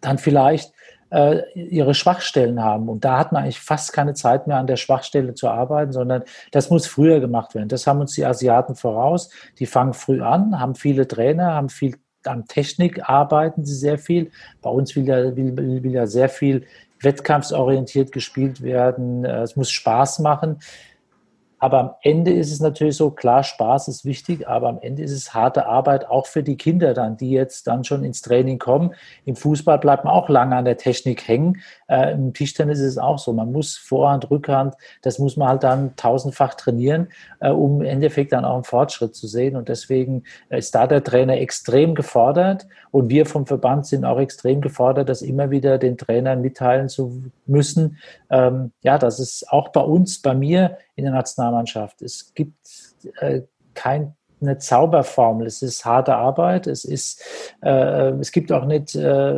dann 0.01 0.19
vielleicht 0.19 0.73
äh, 1.11 1.43
ihre 1.55 1.95
Schwachstellen 1.95 2.63
haben. 2.63 2.89
Und 2.89 3.05
da 3.05 3.19
hat 3.19 3.33
man 3.33 3.43
eigentlich 3.43 3.61
fast 3.61 3.93
keine 3.93 4.15
Zeit 4.15 4.47
mehr, 4.47 4.57
an 4.57 4.67
der 4.67 4.77
Schwachstelle 4.77 5.35
zu 5.35 5.49
arbeiten, 5.49 5.93
sondern 5.93 6.23
das 6.53 6.71
muss 6.71 6.87
früher 6.87 7.21
gemacht 7.21 7.55
werden. 7.55 7.69
Das 7.69 7.87
haben 7.87 8.01
uns 8.01 8.15
die 8.15 8.25
Asiaten 8.25 8.75
voraus. 8.75 9.31
Die 9.59 9.67
fangen 9.67 9.95
früh 9.95 10.23
an, 10.23 10.59
haben 10.59 10.75
viele 10.75 11.07
Trainer, 11.07 11.55
haben 11.55 11.69
viel 11.69 11.97
an 12.25 12.47
Technik, 12.47 13.09
arbeiten 13.09 13.65
sie 13.65 13.75
sehr 13.75 13.99
viel. 13.99 14.31
Bei 14.63 14.71
uns 14.71 14.95
will 14.95 15.07
ja, 15.07 15.37
will, 15.37 15.57
will 15.57 15.93
ja 15.93 16.07
sehr 16.07 16.29
viel 16.29 16.67
wettkampfsorientiert 17.01 18.13
gespielt 18.13 18.63
werden. 18.63 19.25
Äh, 19.25 19.43
es 19.43 19.57
muss 19.57 19.71
Spaß 19.71 20.21
machen. 20.21 20.61
Aber 21.61 21.79
am 21.79 21.91
Ende 22.01 22.33
ist 22.33 22.51
es 22.51 22.61
natürlich 22.61 22.97
so, 22.97 23.11
klar, 23.11 23.45
Spaß 23.45 23.89
ist 23.89 24.07
wichtig, 24.07 24.49
aber 24.49 24.71
am 24.71 24.79
Ende 24.81 25.03
ist 25.03 25.13
es 25.13 25.35
harte 25.35 25.67
Arbeit 25.67 26.09
auch 26.09 26.27
für 26.27 26.43
die 26.43 26.57
Kinder 26.57 26.95
dann, 26.95 27.19
die 27.19 27.31
jetzt 27.31 27.67
dann 27.67 27.85
schon 27.85 28.03
ins 28.03 28.23
Training 28.23 28.59
kommen. 28.59 28.95
Im 29.27 29.37
Fußball 29.37 29.79
bleibt 29.79 30.05
man 30.05 30.15
auch 30.15 30.31
lange 30.31 30.57
an 30.57 30.65
der 30.65 30.79
Technik 30.79 31.29
hängen. 31.29 31.61
Äh, 31.87 32.13
Im 32.13 32.33
Tischtennis 32.33 32.79
ist 32.79 32.93
es 32.93 32.99
auch 32.99 33.19
so. 33.19 33.35
Man 33.35 33.53
muss 33.53 33.77
Vorhand, 33.77 34.31
Rückhand, 34.31 34.75
das 35.03 35.19
muss 35.19 35.37
man 35.37 35.49
halt 35.49 35.63
dann 35.63 35.95
tausendfach 35.97 36.55
trainieren, 36.55 37.09
äh, 37.41 37.51
um 37.51 37.83
im 37.83 37.87
Endeffekt 37.87 38.33
dann 38.33 38.47
auch 38.47 38.55
einen 38.55 38.65
Fortschritt 38.65 39.15
zu 39.15 39.27
sehen. 39.27 39.55
Und 39.55 39.69
deswegen 39.69 40.25
ist 40.49 40.75
da 40.75 40.87
der 40.87 41.05
Trainer 41.05 41.37
extrem 41.37 41.95
gefordert. 41.95 42.67
Und 42.91 43.11
wir 43.11 43.27
vom 43.27 43.45
Verband 43.45 43.87
sind 43.87 44.07
auch 44.07 44.19
extrem 44.19 44.63
gefordert, 44.63 45.11
das 45.11 45.21
immer 45.21 45.51
wieder 45.51 45.77
den 45.77 45.99
Trainern 45.99 46.41
mitteilen 46.41 46.89
zu 46.89 47.23
müssen. 47.45 47.99
Ähm, 48.31 48.73
ja, 48.83 48.97
das 48.97 49.21
ist 49.21 49.53
auch 49.53 49.69
bei 49.69 49.83
uns, 49.83 50.23
bei 50.23 50.35
mir 50.35 50.79
in 50.97 51.05
der 51.05 51.15
Nationalmannschaft. 51.51 52.03
Es 52.03 52.33
gibt 52.35 52.57
äh, 53.21 53.43
kein 53.75 54.15
eine 54.43 54.57
Zauberformel. 54.57 55.47
Es 55.47 55.61
ist 55.61 55.85
harte 55.85 56.17
Arbeit. 56.17 56.67
Es 56.67 56.87
ist, 56.87 57.23
äh, 57.63 58.11
es 58.21 58.33
gibt 58.33 58.51
auch 58.53 58.65
nicht 58.65 58.95
äh, 58.95 59.35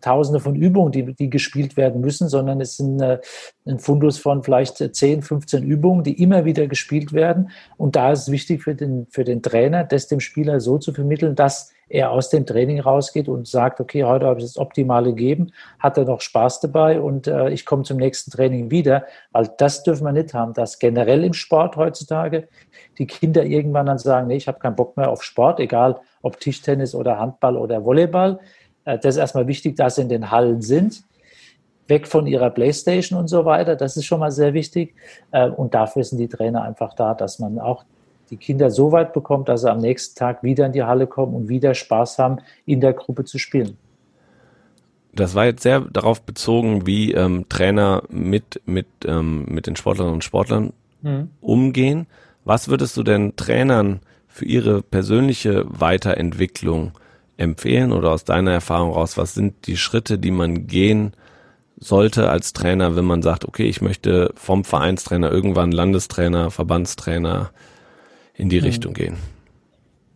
Tausende 0.00 0.40
von 0.40 0.54
Übungen, 0.54 0.92
die, 0.92 1.14
die 1.14 1.28
gespielt 1.28 1.76
werden 1.76 2.00
müssen, 2.00 2.28
sondern 2.28 2.62
es 2.62 2.78
sind 2.78 3.00
äh, 3.02 3.20
ein 3.66 3.78
Fundus 3.78 4.18
von 4.18 4.42
vielleicht 4.42 4.76
10, 4.76 5.22
15 5.22 5.62
Übungen, 5.62 6.04
die 6.04 6.22
immer 6.22 6.44
wieder 6.44 6.66
gespielt 6.66 7.12
werden. 7.12 7.50
Und 7.76 7.96
da 7.96 8.12
ist 8.12 8.22
es 8.22 8.30
wichtig 8.30 8.62
für 8.62 8.74
den, 8.74 9.06
für 9.10 9.24
den 9.24 9.42
Trainer, 9.42 9.84
das 9.84 10.06
dem 10.06 10.20
Spieler 10.20 10.60
so 10.60 10.78
zu 10.78 10.92
vermitteln, 10.92 11.34
dass 11.34 11.72
er 11.88 12.10
aus 12.10 12.30
dem 12.30 12.46
Training 12.46 12.80
rausgeht 12.80 13.28
und 13.28 13.46
sagt, 13.46 13.80
okay, 13.80 14.04
heute 14.04 14.26
habe 14.26 14.40
ich 14.40 14.44
das 14.44 14.58
Optimale 14.58 15.10
gegeben, 15.10 15.52
hat 15.78 15.96
er 15.98 16.04
noch 16.04 16.20
Spaß 16.20 16.60
dabei 16.60 17.00
und 17.00 17.28
äh, 17.28 17.50
ich 17.50 17.64
komme 17.64 17.84
zum 17.84 17.96
nächsten 17.96 18.30
Training 18.32 18.70
wieder, 18.70 19.04
weil 19.30 19.48
das 19.58 19.84
dürfen 19.84 20.04
wir 20.04 20.12
nicht 20.12 20.34
haben, 20.34 20.52
dass 20.52 20.80
generell 20.80 21.22
im 21.22 21.32
Sport 21.32 21.76
heutzutage 21.76 22.48
die 22.98 23.06
Kinder 23.06 23.44
irgendwann 23.44 23.86
dann 23.86 23.98
sagen, 23.98 24.26
nee, 24.26 24.36
ich 24.36 24.48
habe 24.48 24.58
keinen 24.58 24.74
Bock 24.74 24.96
mehr 24.96 25.10
auf 25.10 25.22
Sport, 25.22 25.60
egal 25.60 26.00
ob 26.22 26.40
Tischtennis 26.40 26.94
oder 26.94 27.20
Handball 27.20 27.56
oder 27.56 27.84
Volleyball. 27.84 28.40
Äh, 28.84 28.98
das 28.98 29.14
ist 29.14 29.20
erstmal 29.20 29.46
wichtig, 29.46 29.76
dass 29.76 29.94
sie 29.94 30.02
in 30.02 30.08
den 30.08 30.32
Hallen 30.32 30.62
sind 30.62 31.04
weg 31.88 32.06
von 32.06 32.26
ihrer 32.26 32.50
Playstation 32.50 33.18
und 33.18 33.28
so 33.28 33.44
weiter. 33.44 33.76
Das 33.76 33.96
ist 33.96 34.04
schon 34.04 34.20
mal 34.20 34.32
sehr 34.32 34.54
wichtig. 34.54 34.94
Äh, 35.30 35.48
und 35.48 35.74
dafür 35.74 36.04
sind 36.04 36.18
die 36.18 36.28
Trainer 36.28 36.62
einfach 36.62 36.94
da, 36.94 37.14
dass 37.14 37.38
man 37.38 37.58
auch 37.58 37.84
die 38.30 38.36
Kinder 38.36 38.70
so 38.70 38.92
weit 38.92 39.12
bekommt, 39.12 39.48
dass 39.48 39.62
sie 39.62 39.70
am 39.70 39.80
nächsten 39.80 40.18
Tag 40.18 40.42
wieder 40.42 40.66
in 40.66 40.72
die 40.72 40.82
Halle 40.82 41.06
kommen 41.06 41.34
und 41.34 41.48
wieder 41.48 41.74
Spaß 41.74 42.18
haben, 42.18 42.38
in 42.64 42.80
der 42.80 42.92
Gruppe 42.92 43.24
zu 43.24 43.38
spielen. 43.38 43.76
Das 45.12 45.34
war 45.34 45.46
jetzt 45.46 45.62
sehr 45.62 45.80
darauf 45.80 46.22
bezogen, 46.22 46.86
wie 46.86 47.12
ähm, 47.12 47.48
Trainer 47.48 48.02
mit, 48.10 48.60
mit, 48.66 48.86
ähm, 49.06 49.46
mit 49.48 49.66
den 49.66 49.76
Sportlerinnen 49.76 50.14
und 50.14 50.24
Sportlern 50.24 50.72
mhm. 51.02 51.30
umgehen. 51.40 52.06
Was 52.44 52.68
würdest 52.68 52.96
du 52.96 53.02
denn 53.02 53.34
Trainern 53.36 54.00
für 54.28 54.44
ihre 54.44 54.82
persönliche 54.82 55.64
Weiterentwicklung 55.68 56.92
empfehlen 57.38 57.92
oder 57.92 58.10
aus 58.10 58.24
deiner 58.24 58.52
Erfahrung 58.52 58.92
raus? 58.92 59.16
Was 59.16 59.34
sind 59.34 59.66
die 59.66 59.78
Schritte, 59.78 60.18
die 60.18 60.30
man 60.30 60.66
gehen 60.66 61.12
sollte 61.76 62.30
als 62.30 62.52
Trainer, 62.52 62.96
wenn 62.96 63.04
man 63.04 63.22
sagt, 63.22 63.44
okay, 63.44 63.64
ich 63.64 63.80
möchte 63.80 64.32
vom 64.34 64.64
Vereinstrainer 64.64 65.30
irgendwann 65.30 65.72
Landestrainer, 65.72 66.50
Verbandstrainer 66.50 67.50
in 68.34 68.48
die 68.48 68.60
mhm. 68.60 68.66
Richtung 68.66 68.94
gehen? 68.94 69.16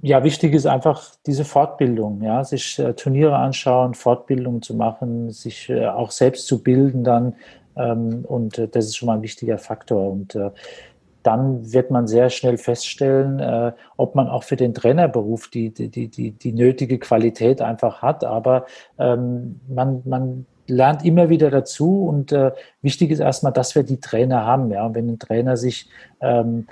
Ja, 0.02 0.24
wichtig 0.24 0.54
ist 0.54 0.66
einfach 0.66 1.14
diese 1.26 1.44
Fortbildung, 1.44 2.22
ja, 2.22 2.42
sich 2.42 2.78
äh, 2.78 2.94
Turniere 2.94 3.36
anschauen, 3.36 3.92
Fortbildung 3.92 4.62
zu 4.62 4.74
machen, 4.74 5.30
sich 5.30 5.68
äh, 5.68 5.86
auch 5.86 6.10
selbst 6.10 6.46
zu 6.46 6.62
bilden 6.62 7.04
dann. 7.04 7.34
Ähm, 7.76 8.24
und 8.26 8.58
äh, 8.58 8.66
das 8.66 8.86
ist 8.86 8.96
schon 8.96 9.06
mal 9.06 9.16
ein 9.16 9.22
wichtiger 9.22 9.58
Faktor. 9.58 10.10
Und 10.10 10.34
äh, 10.34 10.50
dann 11.22 11.70
wird 11.70 11.90
man 11.90 12.06
sehr 12.06 12.30
schnell 12.30 12.56
feststellen, 12.56 13.40
äh, 13.40 13.72
ob 13.98 14.14
man 14.14 14.28
auch 14.28 14.42
für 14.42 14.56
den 14.56 14.72
Trainerberuf 14.72 15.48
die, 15.48 15.68
die, 15.68 15.88
die, 15.90 16.30
die, 16.30 16.52
nötige 16.52 16.98
Qualität 16.98 17.60
einfach 17.60 18.00
hat. 18.00 18.24
Aber 18.24 18.64
ähm, 18.98 19.60
man, 19.68 20.00
man 20.06 20.46
lernt 20.70 21.04
immer 21.04 21.28
wieder 21.28 21.50
dazu 21.50 22.06
und 22.06 22.32
äh, 22.32 22.52
wichtig 22.82 23.10
ist 23.10 23.20
erstmal, 23.20 23.52
dass 23.52 23.74
wir 23.74 23.82
die 23.82 24.00
Trainer 24.00 24.46
haben. 24.46 24.70
Ja? 24.70 24.86
Und 24.86 24.94
wenn 24.94 25.08
ein 25.08 25.18
Trainer 25.18 25.56
sich 25.56 25.88
ähm, 26.20 26.66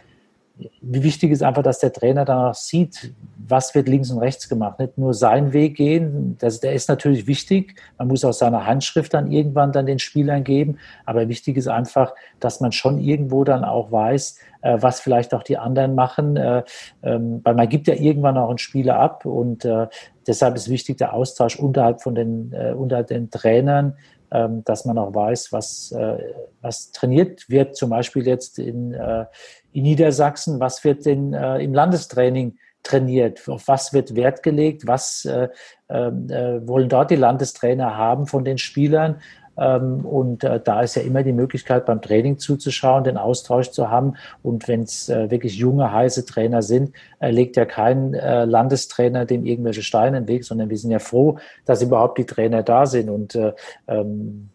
wichtig 0.81 1.31
ist 1.31 1.43
einfach, 1.43 1.63
dass 1.63 1.79
der 1.79 1.93
Trainer 1.93 2.25
danach 2.25 2.55
sieht, 2.55 3.13
was 3.37 3.75
wird 3.75 3.89
links 3.89 4.11
und 4.11 4.19
rechts 4.19 4.49
gemacht. 4.49 4.79
Nicht 4.79 4.99
nur 4.99 5.15
seinen 5.15 5.53
Weg 5.53 5.77
gehen, 5.77 6.37
das, 6.39 6.61
der 6.61 6.73
ist 6.73 6.89
natürlich 6.89 7.27
wichtig. 7.27 7.81
Man 7.97 8.09
muss 8.09 8.25
auch 8.25 8.33
seine 8.33 8.67
Handschrift 8.67 9.15
dann 9.15 9.31
irgendwann 9.31 9.73
dann 9.73 9.87
den 9.87 9.99
Spielern 9.99 10.45
geben. 10.45 10.79
Aber 11.07 11.29
wichtig 11.29 11.57
ist 11.57 11.69
einfach, 11.69 12.15
dass 12.41 12.61
man 12.61 12.73
schon 12.73 12.99
irgendwo 12.99 13.45
dann 13.45 13.65
auch 13.65 13.93
weiß, 13.93 14.39
äh, 14.63 14.79
was 14.81 15.01
vielleicht 15.01 15.35
auch 15.35 15.43
die 15.43 15.59
anderen 15.59 15.95
machen. 15.95 16.37
Äh, 16.37 16.65
ähm, 17.03 17.41
weil 17.45 17.55
man 17.55 17.69
gibt 17.69 17.87
ja 17.87 17.95
irgendwann 17.95 18.37
auch 18.37 18.49
einen 18.49 18.59
Spieler 18.59 18.99
ab 18.99 19.25
und 19.25 19.65
äh, 19.65 19.87
deshalb 20.27 20.57
ist 20.57 20.69
wichtig 20.69 20.99
der 20.99 21.15
Austausch 21.15 21.59
unterhalb 21.59 22.03
von 22.03 22.15
den, 22.15 22.53
äh, 22.53 22.73
unter 22.73 23.03
den 23.03 23.31
Trainern, 23.31 23.97
dass 24.31 24.85
man 24.85 24.99
auch 24.99 25.15
weiß, 25.15 25.53
was, 25.53 25.93
äh, 25.93 26.19
was 26.61 26.93
trainiert 26.93 27.49
wird, 27.49 27.77
zum 27.77 27.91
Beispiel 27.91 28.27
jetzt 28.27 28.59
in, 28.59 28.93
äh, 28.93 29.27
in 29.73 29.83
Niedersachsen, 29.85 30.61
was 30.61 30.85
wird 30.85 31.07
denn 31.07 31.33
äh, 31.33 31.59
im 31.59 31.73
Landestraining 31.73 32.57
trainiert, 32.83 33.49
auf 33.49 33.69
was 33.69 33.93
wird 33.93 34.15
Wert 34.15 34.43
gelegt, 34.43 34.87
was 34.87 35.25
äh, 35.25 35.49
ähm, 35.89 36.29
äh, 36.31 36.67
wollen 36.67 36.89
dort 36.89 37.11
die 37.11 37.17
Landestrainer 37.17 37.97
haben 37.97 38.27
von 38.27 38.45
den 38.45 38.59
Spielern. 38.59 39.21
Ähm, 39.59 40.05
und 40.05 40.45
äh, 40.45 40.61
da 40.63 40.83
ist 40.83 40.95
ja 40.95 41.03
immer 41.03 41.23
die 41.23 41.33
Möglichkeit, 41.33 41.87
beim 41.87 42.01
Training 42.01 42.39
zuzuschauen, 42.39 43.05
den 43.05 43.17
Austausch 43.17 43.71
zu 43.71 43.91
haben. 43.91 44.15
Und 44.43 44.69
wenn 44.69 44.83
es 44.83 45.09
äh, 45.09 45.31
wirklich 45.31 45.57
junge, 45.57 45.93
heiße 45.93 46.25
Trainer 46.25 46.63
sind, 46.63 46.93
äh, 47.19 47.31
legt 47.31 47.57
ja 47.57 47.65
kein 47.65 48.13
Landestrainer 48.13 49.25
dem 49.25 49.45
irgendwelche 49.45 49.83
Steine 49.83 50.19
in 50.19 50.25
den 50.25 50.29
Weg, 50.29 50.45
sondern 50.45 50.71
wir 50.71 50.77
sind 50.77 50.91
ja 50.91 50.99
froh, 50.99 51.39
dass 51.65 51.83
überhaupt 51.83 52.19
die 52.19 52.27
Trainer 52.27 52.63
da 52.63 52.87
sind. 52.87 53.11
Und 53.11 53.35
äh, 53.35 53.53
ähm, 53.87 54.51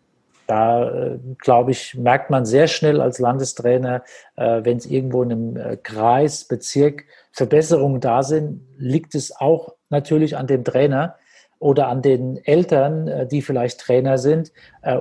da, 0.46 1.18
glaube 1.38 1.72
ich, 1.72 1.96
merkt 1.96 2.30
man 2.30 2.46
sehr 2.46 2.68
schnell 2.68 3.00
als 3.00 3.18
Landestrainer, 3.18 4.04
wenn 4.36 4.76
es 4.76 4.86
irgendwo 4.86 5.24
in 5.24 5.32
einem 5.32 5.82
Kreis, 5.84 6.44
Bezirk 6.44 7.06
Verbesserungen 7.32 8.02
da 8.02 8.24
sind, 8.24 8.60
liegt 8.78 9.16
es 9.16 9.34
auch 9.40 9.74
natürlich 9.90 10.36
an 10.36 10.46
dem 10.46 10.66
Trainer 10.66 11.16
oder 11.64 11.88
an 11.88 12.02
den 12.02 12.38
Eltern, 12.44 13.28
die 13.30 13.42
vielleicht 13.42 13.80
Trainer 13.80 14.18
sind. 14.18 14.52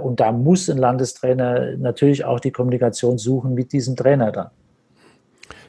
Und 0.03 0.21
da 0.21 0.31
muss 0.31 0.71
ein 0.71 0.79
Landestrainer 0.79 1.77
natürlich 1.77 2.25
auch 2.25 2.39
die 2.39 2.53
Kommunikation 2.53 3.19
suchen 3.19 3.55
mit 3.55 3.73
diesem 3.73 3.97
Trainer 3.97 4.31
dann. 4.31 4.51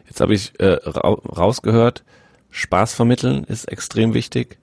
Jetzt 0.05 0.21
habe 0.21 0.35
ich 0.35 0.59
äh, 0.59 0.77
rausgehört, 0.85 2.03
Spaß 2.51 2.93
vermitteln 2.93 3.43
ist 3.45 3.65
extrem 3.65 4.13
wichtig, 4.13 4.59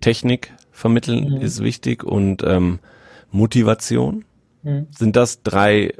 Technik 0.00 0.52
vermitteln 0.70 1.30
mhm. 1.30 1.40
ist 1.40 1.60
wichtig 1.62 2.04
und 2.04 2.44
ähm, 2.44 2.78
Motivation. 3.32 4.24
Mhm. 4.62 4.86
Sind 4.96 5.16
das 5.16 5.42
drei 5.42 5.94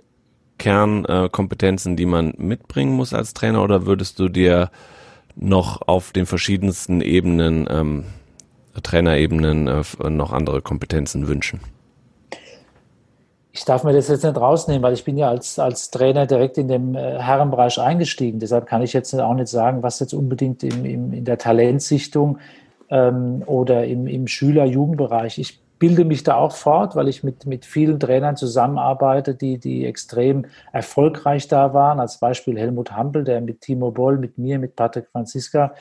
Kernkompetenzen, 0.58 1.94
äh, 1.94 1.96
die 1.96 2.06
man 2.06 2.34
mitbringen 2.36 2.92
muss 2.92 3.12
als 3.12 3.34
Trainer 3.34 3.64
oder 3.64 3.86
würdest 3.86 4.20
du 4.20 4.28
dir 4.28 4.70
noch 5.34 5.82
auf 5.88 6.12
den 6.12 6.26
verschiedensten 6.26 7.00
Ebenen, 7.00 7.66
ähm, 7.68 8.04
Trainerebenen, 8.82 9.68
äh, 9.68 10.10
noch 10.10 10.32
andere 10.32 10.62
Kompetenzen 10.62 11.28
wünschen? 11.28 11.60
Ich 13.52 13.64
darf 13.64 13.84
mir 13.84 13.92
das 13.92 14.08
jetzt 14.08 14.24
nicht 14.24 14.36
rausnehmen, 14.36 14.82
weil 14.82 14.94
ich 14.94 15.04
bin 15.04 15.16
ja 15.16 15.28
als, 15.28 15.60
als 15.60 15.90
Trainer 15.90 16.26
direkt 16.26 16.58
in 16.58 16.66
dem 16.66 16.96
äh, 16.96 17.20
Herrenbereich 17.20 17.80
eingestiegen. 17.80 18.40
Deshalb 18.40 18.66
kann 18.66 18.82
ich 18.82 18.92
jetzt 18.92 19.14
auch 19.14 19.34
nicht 19.34 19.46
sagen, 19.46 19.84
was 19.84 20.00
jetzt 20.00 20.12
unbedingt 20.12 20.64
im, 20.64 20.84
im, 20.84 21.12
in 21.12 21.24
der 21.24 21.38
Talentsichtung 21.38 22.38
ähm, 22.90 23.44
oder 23.46 23.84
im, 23.84 24.08
im 24.08 24.26
Schüler-Jugendbereich. 24.26 25.38
Ich 25.38 25.60
bilde 25.78 26.04
mich 26.04 26.24
da 26.24 26.36
auch 26.36 26.52
fort, 26.52 26.96
weil 26.96 27.08
ich 27.08 27.22
mit, 27.22 27.46
mit 27.46 27.64
vielen 27.64 28.00
Trainern 28.00 28.36
zusammenarbeite, 28.36 29.34
die, 29.34 29.58
die 29.58 29.86
extrem 29.86 30.46
erfolgreich 30.72 31.46
da 31.46 31.74
waren. 31.74 32.00
Als 32.00 32.18
Beispiel 32.18 32.58
Helmut 32.58 32.90
Hampel, 32.92 33.22
der 33.22 33.40
mit 33.40 33.60
Timo 33.60 33.92
Boll, 33.92 34.18
mit 34.18 34.38
mir, 34.38 34.58
mit 34.58 34.74
Patrick 34.74 35.06
Franziska 35.12 35.74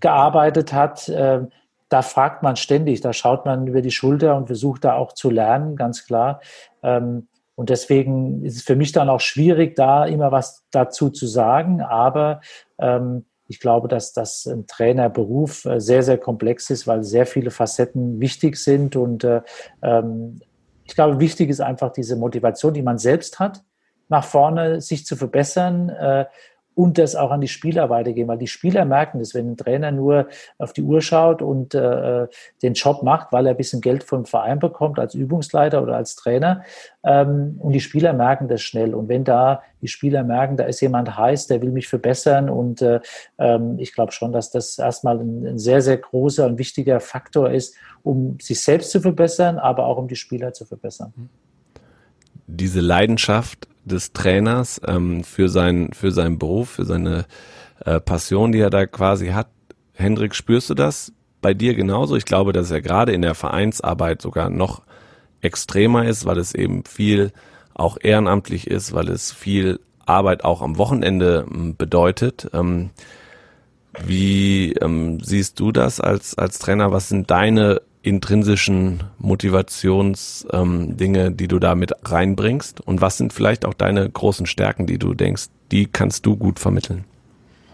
gearbeitet 0.00 0.72
hat. 0.72 1.10
Ähm, 1.12 1.48
da 1.92 2.02
fragt 2.02 2.42
man 2.42 2.56
ständig, 2.56 3.00
da 3.02 3.12
schaut 3.12 3.44
man 3.44 3.66
über 3.66 3.82
die 3.82 3.90
Schulter 3.90 4.36
und 4.36 4.46
versucht 4.46 4.84
da 4.84 4.94
auch 4.94 5.12
zu 5.12 5.28
lernen, 5.28 5.76
ganz 5.76 6.06
klar. 6.06 6.40
Ähm, 6.82 7.28
und 7.54 7.68
deswegen 7.68 8.42
ist 8.44 8.56
es 8.56 8.62
für 8.62 8.76
mich 8.76 8.92
dann 8.92 9.10
auch 9.10 9.20
schwierig, 9.20 9.76
da 9.76 10.06
immer 10.06 10.32
was 10.32 10.64
dazu 10.70 11.10
zu 11.10 11.26
sagen. 11.26 11.82
Aber 11.82 12.40
ähm, 12.78 13.26
ich 13.46 13.60
glaube, 13.60 13.88
dass 13.88 14.14
das 14.14 14.46
ein 14.46 14.66
Trainerberuf 14.66 15.66
äh, 15.66 15.80
sehr, 15.80 16.02
sehr 16.02 16.16
komplex 16.16 16.70
ist, 16.70 16.86
weil 16.86 17.04
sehr 17.04 17.26
viele 17.26 17.50
Facetten 17.50 18.20
wichtig 18.20 18.56
sind. 18.56 18.96
Und 18.96 19.24
äh, 19.24 19.42
ähm, 19.82 20.40
ich 20.84 20.94
glaube, 20.94 21.20
wichtig 21.20 21.50
ist 21.50 21.60
einfach 21.60 21.92
diese 21.92 22.16
Motivation, 22.16 22.72
die 22.72 22.82
man 22.82 22.96
selbst 22.96 23.38
hat, 23.38 23.62
nach 24.08 24.24
vorne 24.24 24.80
sich 24.80 25.04
zu 25.04 25.14
verbessern 25.16 25.90
äh, 25.90 26.24
und 26.74 26.98
das 26.98 27.16
auch 27.16 27.30
an 27.30 27.40
die 27.40 27.48
Spieler 27.48 27.90
weitergeben, 27.90 28.28
weil 28.28 28.38
die 28.38 28.46
Spieler 28.46 28.84
merken 28.84 29.18
das, 29.18 29.34
wenn 29.34 29.52
ein 29.52 29.56
Trainer 29.56 29.90
nur 29.90 30.28
auf 30.58 30.72
die 30.72 30.82
Uhr 30.82 31.00
schaut 31.00 31.42
und 31.42 31.74
äh, 31.74 32.26
den 32.62 32.74
Job 32.74 33.02
macht, 33.02 33.32
weil 33.32 33.46
er 33.46 33.50
ein 33.50 33.56
bisschen 33.56 33.80
Geld 33.80 34.04
vom 34.04 34.24
Verein 34.24 34.58
bekommt 34.58 34.98
als 34.98 35.14
Übungsleiter 35.14 35.82
oder 35.82 35.96
als 35.96 36.16
Trainer 36.16 36.62
ähm, 37.04 37.56
und 37.58 37.72
die 37.72 37.80
Spieler 37.80 38.12
merken 38.12 38.48
das 38.48 38.62
schnell 38.62 38.94
und 38.94 39.08
wenn 39.08 39.24
da 39.24 39.62
die 39.80 39.88
Spieler 39.88 40.22
merken, 40.22 40.56
da 40.56 40.64
ist 40.64 40.80
jemand 40.80 41.16
heiß, 41.16 41.48
der 41.48 41.60
will 41.60 41.72
mich 41.72 41.88
verbessern 41.88 42.48
und 42.48 42.80
äh, 42.82 43.00
ähm, 43.38 43.78
ich 43.78 43.92
glaube 43.92 44.12
schon, 44.12 44.32
dass 44.32 44.50
das 44.50 44.78
erstmal 44.78 45.18
ein, 45.18 45.46
ein 45.46 45.58
sehr, 45.58 45.82
sehr 45.82 45.98
großer 45.98 46.46
und 46.46 46.58
wichtiger 46.58 47.00
Faktor 47.00 47.50
ist, 47.50 47.74
um 48.02 48.38
sich 48.40 48.62
selbst 48.62 48.90
zu 48.90 49.00
verbessern, 49.00 49.58
aber 49.58 49.86
auch 49.86 49.98
um 49.98 50.08
die 50.08 50.16
Spieler 50.16 50.52
zu 50.52 50.64
verbessern. 50.64 51.12
Diese 52.56 52.80
Leidenschaft 52.80 53.68
des 53.84 54.12
Trainers 54.12 54.80
ähm, 54.86 55.24
für, 55.24 55.48
sein, 55.48 55.90
für 55.92 56.12
seinen 56.12 56.38
Beruf, 56.38 56.70
für 56.70 56.84
seine 56.84 57.26
äh, 57.84 58.00
Passion, 58.00 58.52
die 58.52 58.60
er 58.60 58.70
da 58.70 58.86
quasi 58.86 59.28
hat. 59.28 59.48
Hendrik, 59.94 60.34
spürst 60.34 60.70
du 60.70 60.74
das 60.74 61.12
bei 61.40 61.54
dir 61.54 61.74
genauso? 61.74 62.16
Ich 62.16 62.24
glaube, 62.24 62.52
dass 62.52 62.70
er 62.70 62.80
gerade 62.80 63.12
in 63.12 63.22
der 63.22 63.34
Vereinsarbeit 63.34 64.22
sogar 64.22 64.50
noch 64.50 64.82
extremer 65.40 66.06
ist, 66.06 66.24
weil 66.24 66.38
es 66.38 66.54
eben 66.54 66.84
viel 66.84 67.32
auch 67.74 67.96
ehrenamtlich 68.00 68.66
ist, 68.66 68.92
weil 68.92 69.08
es 69.08 69.32
viel 69.32 69.80
Arbeit 70.06 70.44
auch 70.44 70.62
am 70.62 70.78
Wochenende 70.78 71.46
ähm, 71.50 71.76
bedeutet. 71.76 72.48
Ähm, 72.52 72.90
wie 74.04 74.72
ähm, 74.74 75.20
siehst 75.20 75.60
du 75.60 75.72
das 75.72 76.00
als, 76.00 76.36
als 76.38 76.58
Trainer? 76.58 76.92
Was 76.92 77.08
sind 77.08 77.30
deine 77.30 77.82
intrinsischen 78.02 79.04
Motivationsdinge, 79.18 81.26
ähm, 81.26 81.36
die 81.36 81.48
du 81.48 81.58
da 81.58 81.74
mit 81.74 81.92
reinbringst? 82.04 82.80
Und 82.80 83.00
was 83.00 83.16
sind 83.16 83.32
vielleicht 83.32 83.64
auch 83.64 83.74
deine 83.74 84.10
großen 84.10 84.46
Stärken, 84.46 84.86
die 84.86 84.98
du 84.98 85.14
denkst, 85.14 85.46
die 85.70 85.86
kannst 85.86 86.26
du 86.26 86.36
gut 86.36 86.58
vermitteln? 86.58 87.04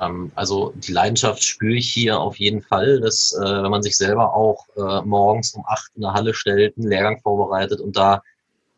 Ähm, 0.01 0.31
also 0.35 0.73
die 0.77 0.93
Leidenschaft 0.93 1.43
spüre 1.43 1.75
ich 1.75 1.91
hier 1.91 2.21
auf 2.21 2.37
jeden 2.37 2.62
Fall, 2.62 3.01
dass 3.01 3.33
äh, 3.33 3.62
wenn 3.62 3.71
man 3.71 3.83
sich 3.83 3.97
selber 3.97 4.35
auch 4.35 4.67
äh, 4.77 5.03
morgens 5.05 5.55
um 5.55 5.64
acht 5.67 5.91
in 5.95 6.03
der 6.03 6.12
Halle 6.12 6.35
stellt, 6.35 6.77
einen 6.77 6.88
Lehrgang 6.88 7.21
vorbereitet 7.21 7.81
und 7.81 7.97
da 7.97 8.23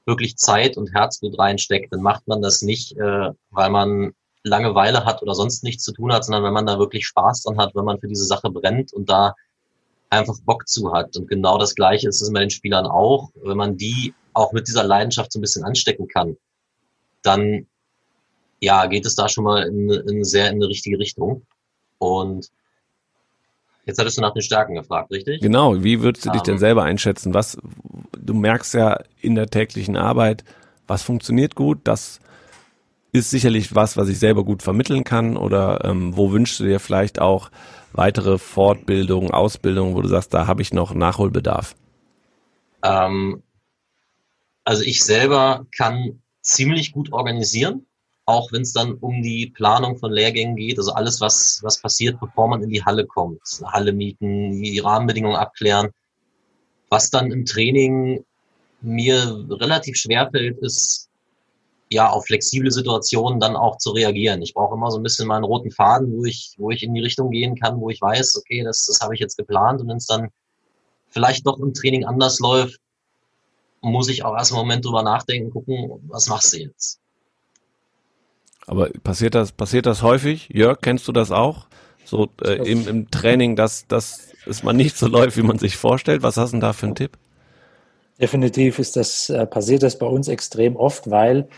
wirklich 0.07 0.37
Zeit 0.37 0.77
und 0.77 0.95
Herzblut 0.95 1.39
reinsteckt, 1.39 1.93
dann 1.93 2.01
macht 2.01 2.27
man 2.27 2.43
das 2.43 2.63
nicht, 2.63 2.97
äh, 2.97 3.31
weil 3.51 3.71
man 3.71 4.13
Langeweile 4.43 5.05
hat 5.05 5.23
oder 5.23 5.35
sonst 5.35 5.65
nichts 5.65 5.85
zu 5.85 5.93
tun 5.93 6.13
hat, 6.13 6.25
sondern 6.25 6.45
wenn 6.45 6.55
man 6.55 6.67
da 6.67 6.79
wirklich 6.79 7.07
Spaß 7.07 7.43
dran 7.43 7.59
hat, 7.59 7.75
wenn 7.75 7.85
man 7.85 8.01
für 8.01 8.09
diese 8.09 8.25
Sache 8.25 8.51
brennt 8.51 8.93
und 8.93 9.11
da 9.11 9.35
einfach 10.11 10.39
Bock 10.45 10.69
zu 10.69 10.93
hat. 10.93 11.17
Und 11.17 11.29
genau 11.29 11.57
das 11.57 11.75
Gleiche 11.75 12.09
ist 12.09 12.21
es 12.21 12.33
bei 12.33 12.41
den 12.41 12.51
Spielern 12.51 12.87
auch. 12.87 13.31
Wenn 13.43 13.57
man 13.57 13.77
die 13.77 14.13
auch 14.35 14.53
mit 14.53 14.69
dieser 14.69 14.85
Leidenschaft 14.85 15.33
so 15.33 15.39
ein 15.39 15.43
bisschen 15.43 15.65
anstecken 15.65 16.09
kann, 16.09 16.37
dann 17.23 17.67
ja, 18.61 18.87
geht 18.87 19.07
es 19.07 19.15
da 19.15 19.29
schon 19.29 19.45
mal 19.45 19.67
in, 19.67 19.91
in 19.91 20.25
sehr 20.25 20.51
in 20.51 20.57
eine 20.57 20.69
richtige 20.69 20.99
Richtung. 20.99 21.47
Und 21.99 22.49
jetzt 23.87 23.99
hattest 23.99 24.19
du 24.19 24.23
nach 24.23 24.35
den 24.35 24.43
Stärken 24.43 24.75
gefragt, 24.75 25.11
richtig? 25.11 25.41
Genau, 25.41 25.83
wie 25.83 26.03
würdest 26.03 26.27
du 26.27 26.31
dich 26.31 26.43
denn 26.43 26.55
ähm. 26.55 26.61
selber 26.61 26.83
einschätzen? 26.83 27.33
Was, 27.33 27.57
du 28.19 28.35
merkst 28.35 28.75
ja 28.75 29.01
in 29.21 29.35
der 29.35 29.49
täglichen 29.49 29.97
Arbeit, 29.97 30.45
was 30.87 31.03
funktioniert 31.03 31.55
gut, 31.55 31.79
das 31.85 32.21
ist 33.13 33.31
sicherlich 33.31 33.75
was, 33.75 33.97
was 33.97 34.09
ich 34.09 34.19
selber 34.19 34.45
gut 34.45 34.63
vermitteln 34.63 35.05
kann 35.05 35.37
oder 35.37 35.85
ähm, 35.85 36.17
wo 36.17 36.33
wünschst 36.33 36.61
du 36.61 36.65
dir 36.65 36.81
vielleicht 36.81 37.21
auch 37.21 37.51
weitere 37.93 38.39
Fortbildung, 38.39 39.31
Ausbildung, 39.31 39.95
wo 39.95 40.03
du 40.03 40.09
sagst, 40.09 40.33
da 40.33 40.47
habe 40.47 40.63
ich 40.63 40.73
noch 40.73 40.95
Nachholbedarf? 40.95 41.75
Ähm, 42.83 43.43
also 44.65 44.83
ich 44.83 45.03
selber 45.03 45.67
kann 45.77 46.23
ziemlich 46.41 46.93
gut 46.93 47.13
organisieren, 47.13 47.87
auch 48.27 48.53
wenn 48.53 48.63
es 48.63 48.73
dann 48.73 48.95
um 48.95 49.23
die 49.23 49.49
Planung 49.49 49.99
von 49.99 50.13
Lehrgängen 50.13 50.57
geht, 50.57 50.79
also 50.79 50.93
alles, 50.93 51.21
was, 51.21 51.61
was 51.63 51.81
passiert, 51.81 52.21
bevor 52.21 52.49
man 52.49 52.63
in 52.63 52.71
die 52.71 52.85
Halle 52.85 53.07
kommt. 53.07 53.41
Halle 53.65 53.93
mieten, 53.93 54.63
die 54.63 54.79
Rahmenbedingungen 54.79 55.37
abklären. 55.37 55.91
Was 56.89 57.11
dann 57.11 57.33
im 57.33 57.45
Training 57.45 58.25
mir 58.81 59.45
relativ 59.51 59.97
schwer 59.97 60.31
fällt, 60.31 60.59
ist 60.59 61.10
ja 61.91 62.09
auf 62.09 62.27
flexible 62.27 62.71
Situationen 62.71 63.41
dann 63.41 63.57
auch 63.57 63.79
zu 63.79 63.91
reagieren. 63.91 64.43
Ich 64.43 64.55
brauche 64.55 64.75
immer 64.75 64.91
so 64.91 64.99
ein 64.99 65.03
bisschen 65.03 65.27
meinen 65.27 65.45
roten 65.45 65.71
Faden, 65.71 66.13
wo 66.13 66.25
ich, 66.25 66.55
wo 66.57 66.71
ich 66.71 66.83
in 66.83 66.95
die 66.95 67.01
Richtung 67.01 67.31
gehen 67.31 67.57
kann, 67.57 67.81
wo 67.81 67.91
ich 67.91 68.01
weiß, 68.01 68.37
okay, 68.37 68.63
das, 68.63 68.87
das 68.87 69.01
habe 69.01 69.15
ich 69.15 69.21
jetzt 69.21 69.37
geplant 69.37 69.81
und 69.81 69.89
wenn 69.89 69.97
es 69.97 70.07
dann 70.07 70.29
vielleicht 71.09 71.47
doch 71.47 71.59
im 71.59 71.75
Training 71.75 72.05
anders 72.05 72.39
läuft, 72.39 72.81
muss 73.81 74.09
ich 74.09 74.25
auch 74.25 74.37
erst 74.37 74.53
einen 74.53 74.61
Moment 74.61 74.85
drüber 74.85 75.03
nachdenken, 75.03 75.51
gucken, 75.51 75.91
was 76.09 76.29
machst 76.29 76.53
du 76.53 76.59
jetzt? 76.59 77.01
Aber 78.67 78.91
passiert 79.03 79.35
das, 79.35 79.53
passiert 79.53 79.87
das 79.87 80.03
häufig? 80.03 80.49
Jörg, 80.53 80.79
kennst 80.81 81.09
du 81.09 81.13
das 81.13 81.33
auch? 81.33 81.67
So 82.05 82.29
äh, 82.43 82.71
im, 82.71 82.87
im 82.87 83.11
Training, 83.11 83.57
dass, 83.57 83.87
dass 83.89 84.33
es 84.47 84.63
mal 84.63 84.73
nicht 84.73 84.97
so 84.97 85.07
läuft, 85.09 85.37
wie 85.37 85.43
man 85.43 85.59
sich 85.59 85.77
vorstellt. 85.77 86.23
Was 86.23 86.37
hast 86.37 86.51
du 86.51 86.55
denn 86.55 86.61
da 86.61 86.73
für 86.73 86.87
einen 86.87 86.95
Tipp? 86.95 87.19
Definitiv 88.21 88.79
ist 88.79 88.97
das, 88.97 89.31
äh, 89.31 89.47
passiert 89.47 89.83
das 89.83 89.99
bei 89.99 90.07
uns 90.07 90.29
extrem 90.29 90.77
oft, 90.77 91.11
weil 91.11 91.49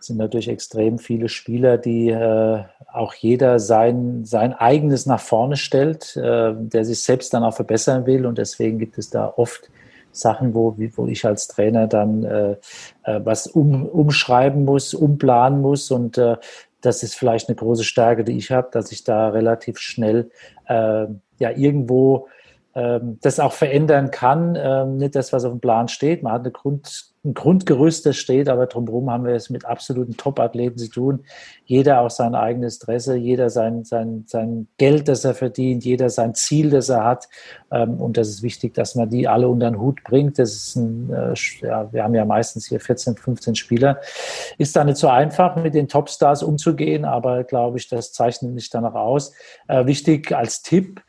es 0.00 0.08
sind 0.08 0.16
natürlich 0.16 0.48
extrem 0.48 0.98
viele 0.98 1.28
Spieler, 1.28 1.78
die 1.78 2.08
äh, 2.08 2.64
auch 2.92 3.14
jeder 3.14 3.60
sein, 3.60 4.24
sein 4.24 4.52
eigenes 4.52 5.06
nach 5.06 5.20
vorne 5.20 5.56
stellt, 5.56 6.16
äh, 6.16 6.52
der 6.56 6.84
sich 6.84 7.02
selbst 7.02 7.32
dann 7.32 7.44
auch 7.44 7.54
verbessern 7.54 8.06
will. 8.06 8.26
Und 8.26 8.38
deswegen 8.38 8.80
gibt 8.80 8.98
es 8.98 9.10
da 9.10 9.32
oft 9.36 9.70
Sachen, 10.10 10.54
wo, 10.54 10.76
wo 10.96 11.06
ich 11.06 11.24
als 11.24 11.46
Trainer 11.46 11.86
dann 11.86 12.24
äh, 12.24 12.56
äh, 13.04 13.20
was 13.22 13.46
um, 13.46 13.86
umschreiben 13.86 14.64
muss, 14.64 14.94
umplanen 14.94 15.60
muss. 15.60 15.92
Und 15.92 16.18
äh, 16.18 16.36
das 16.80 17.04
ist 17.04 17.14
vielleicht 17.14 17.48
eine 17.48 17.56
große 17.56 17.84
Stärke, 17.84 18.24
die 18.24 18.36
ich 18.36 18.50
habe, 18.50 18.68
dass 18.72 18.90
ich 18.90 19.04
da 19.04 19.28
relativ 19.28 19.78
schnell 19.78 20.30
äh, 20.66 21.06
ja 21.38 21.50
irgendwo 21.54 22.26
das 22.74 23.38
auch 23.38 23.52
verändern 23.52 24.10
kann. 24.10 24.56
Ähm, 24.58 24.96
nicht 24.96 25.14
das, 25.14 25.32
was 25.32 25.44
auf 25.44 25.52
dem 25.52 25.60
Plan 25.60 25.88
steht. 25.88 26.22
Man 26.22 26.32
hat 26.32 26.40
eine 26.40 26.52
Grund, 26.52 27.12
ein 27.24 27.34
Grundgerüst, 27.34 28.04
das 28.04 28.16
steht, 28.16 28.48
aber 28.48 28.66
drumherum 28.66 29.10
haben 29.10 29.24
wir 29.24 29.34
es 29.34 29.48
mit 29.48 29.64
absoluten 29.64 30.16
Top-Athleten 30.16 30.78
zu 30.78 30.88
tun. 30.88 31.24
Jeder 31.66 32.00
auch 32.00 32.10
sein 32.10 32.34
eigenes 32.34 32.78
Interesse, 32.78 33.14
jeder 33.14 33.48
sein, 33.48 33.84
sein, 33.84 34.24
sein 34.26 34.66
Geld, 34.76 35.06
das 35.06 35.24
er 35.24 35.34
verdient, 35.34 35.84
jeder 35.84 36.10
sein 36.10 36.34
Ziel, 36.34 36.70
das 36.70 36.88
er 36.88 37.04
hat. 37.04 37.28
Ähm, 37.70 38.00
und 38.00 38.16
das 38.16 38.28
ist 38.28 38.42
wichtig, 38.42 38.74
dass 38.74 38.94
man 38.94 39.08
die 39.08 39.28
alle 39.28 39.48
unter 39.48 39.70
den 39.70 39.78
Hut 39.78 40.02
bringt. 40.02 40.38
Das 40.38 40.52
ist 40.52 40.76
ein, 40.76 41.12
äh, 41.12 41.34
ja, 41.60 41.92
wir 41.92 42.02
haben 42.02 42.14
ja 42.14 42.24
meistens 42.24 42.66
hier 42.66 42.80
14, 42.80 43.16
15 43.16 43.54
Spieler. 43.54 44.00
Ist 44.58 44.74
da 44.74 44.82
nicht 44.82 44.96
so 44.96 45.08
einfach, 45.08 45.56
mit 45.56 45.74
den 45.74 45.88
Topstars 45.88 46.42
umzugehen, 46.42 47.04
aber 47.04 47.44
glaube 47.44 47.78
ich, 47.78 47.88
das 47.88 48.12
zeichnet 48.12 48.52
mich 48.52 48.70
danach 48.70 48.94
aus. 48.94 49.32
Äh, 49.68 49.86
wichtig 49.86 50.34
als 50.34 50.62
Tipp, 50.62 51.02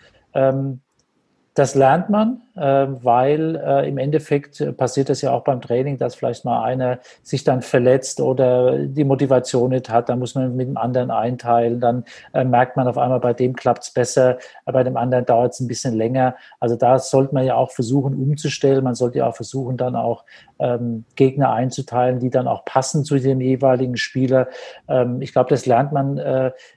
das 1.55 1.75
lernt 1.75 2.09
man, 2.09 2.41
äh, 2.55 2.61
weil 2.61 3.55
äh, 3.55 3.87
im 3.87 3.99
Endeffekt 3.99 4.59
äh, 4.59 4.73
passiert 4.73 5.09
das 5.09 5.21
ja 5.21 5.31
auch 5.31 5.43
beim 5.43 5.61
Training, 5.61 5.99
dass 5.99 6.15
vielleicht 6.15 6.45
mal 6.45 6.63
einer 6.63 6.99
sich 7.21 7.43
dann 7.43 7.61
verletzt 7.61 8.19
oder 8.19 8.79
die 8.79 9.03
Motivation 9.03 9.69
nicht 9.69 9.87
hat. 9.89 10.09
Dann 10.09 10.17
muss 10.17 10.33
man 10.33 10.55
mit 10.55 10.67
dem 10.67 10.77
anderen 10.77 11.11
einteilen. 11.11 11.79
Dann 11.79 12.05
merkt 12.33 12.75
man 12.75 12.87
auf 12.87 12.97
einmal, 12.97 13.19
bei 13.19 13.33
dem 13.33 13.55
klappt 13.55 13.83
es 13.83 13.91
besser, 13.91 14.39
bei 14.65 14.83
dem 14.83 14.97
anderen 14.97 15.25
dauert 15.25 15.53
es 15.53 15.59
ein 15.59 15.67
bisschen 15.67 15.95
länger. 15.95 16.35
Also 16.59 16.75
da 16.75 16.97
sollte 16.97 17.35
man 17.35 17.45
ja 17.45 17.55
auch 17.55 17.71
versuchen 17.71 18.15
umzustellen. 18.15 18.83
Man 18.83 18.95
sollte 18.95 19.19
ja 19.19 19.27
auch 19.27 19.35
versuchen, 19.35 19.77
dann 19.77 19.95
auch 19.95 20.25
ähm, 20.63 21.05
Gegner 21.15 21.51
einzuteilen, 21.53 22.19
die 22.19 22.29
dann 22.29 22.47
auch 22.47 22.65
passen 22.65 23.03
zu 23.03 23.19
dem 23.19 23.41
jeweiligen 23.41 23.97
Spieler. 23.97 24.47
Ähm, 24.87 25.21
ich 25.21 25.33
glaube, 25.33 25.49
das 25.49 25.65
lernt 25.65 25.91
man 25.91 26.21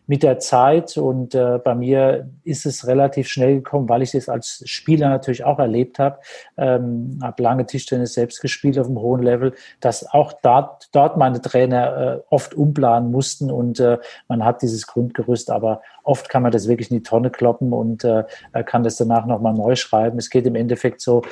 mit 0.07 0.23
der 0.23 0.39
Zeit 0.39 0.97
und 0.97 1.31
bei 1.31 1.75
mir 1.75 2.29
ist 2.45 2.67
es 2.67 2.87
relativ 2.87 3.29
schnell 3.29 3.57
gekommen, 3.57 3.89
weil 3.89 4.03
ich 4.03 4.13
das 4.13 4.29
als 4.29 4.63
Spieler 4.67 5.09
natürlich 5.09 5.45
auch 5.45 5.59
erlebt 5.59 5.99
habe, 5.99 6.19
ähm, 6.57 7.19
habe 7.23 7.43
lange 7.43 7.67
Tischtennis 7.67 8.15
selbst 8.15 8.41
gespielt 8.41 8.79
auf 8.79 8.87
einem 8.87 9.01
hohen 9.01 9.23
Level, 9.23 9.55
dass 9.81 10.09
auch 10.13 10.33
dort, 10.43 10.89
dort 10.93 11.17
meine 11.17 11.41
Trainer 11.41 11.97
äh, 11.97 12.21
oft 12.31 12.55
umplanen 12.55 13.11
mussten 13.11 13.51
und 13.51 13.81
äh, 13.81 13.99
man 14.29 14.45
hat 14.45 14.63
dieses 14.63 14.87
Grundgerüst, 14.87 15.51
aber 15.51 15.83
oft 16.03 16.29
kann 16.29 16.43
man 16.43 16.53
das 16.53 16.69
wirklich 16.69 16.91
in 16.91 16.99
die 16.99 17.03
Tonne 17.03 17.31
kloppen 17.31 17.73
und 17.73 18.05
äh, 18.05 18.25
kann 18.65 18.83
das 18.83 18.97
danach 18.97 19.27
nochmal 19.27 19.55
neu 19.55 19.75
schreiben. 19.77 20.19
Es 20.19 20.31
geht 20.31 20.47
im 20.47 20.55
Endeffekt 20.55 21.01
so, 21.01 21.23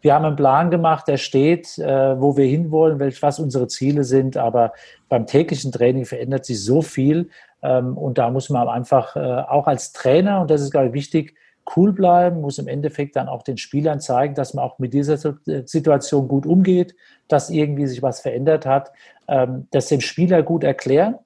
wir 0.00 0.14
haben 0.14 0.24
einen 0.24 0.36
Plan 0.36 0.70
gemacht, 0.70 1.08
der 1.08 1.16
steht, 1.16 1.78
äh, 1.78 2.20
wo 2.20 2.36
wir 2.36 2.46
hinwollen, 2.46 2.98
welch, 2.98 3.22
was 3.22 3.38
unsere 3.38 3.68
Ziele 3.68 4.04
sind, 4.04 4.36
aber 4.36 4.72
beim 5.08 5.26
täglichen 5.26 5.72
Training 5.72 6.04
verändert 6.04 6.44
sich 6.44 6.62
so 6.62 6.82
viel 6.82 7.30
ähm, 7.62 7.96
und 7.96 8.18
da 8.18 8.30
muss 8.30 8.50
man 8.50 8.68
einfach 8.68 9.16
äh, 9.16 9.20
auch 9.20 9.66
als 9.66 9.92
Trainer, 9.92 10.40
und 10.40 10.50
das 10.50 10.60
ist, 10.60 10.70
glaube 10.70 10.88
ich, 10.88 10.92
wichtig, 10.92 11.34
cool 11.76 11.92
bleiben, 11.92 12.40
muss 12.40 12.58
im 12.58 12.68
Endeffekt 12.68 13.16
dann 13.16 13.28
auch 13.28 13.42
den 13.42 13.58
Spielern 13.58 14.00
zeigen, 14.00 14.34
dass 14.34 14.54
man 14.54 14.64
auch 14.64 14.78
mit 14.78 14.94
dieser 14.94 15.16
Situation 15.16 16.28
gut 16.28 16.46
umgeht, 16.46 16.94
dass 17.28 17.50
irgendwie 17.50 17.86
sich 17.86 18.02
was 18.02 18.20
verändert 18.20 18.64
hat, 18.64 18.90
ähm, 19.26 19.66
das 19.70 19.88
dem 19.88 20.00
Spieler 20.00 20.42
gut 20.42 20.64
erklären 20.64 21.16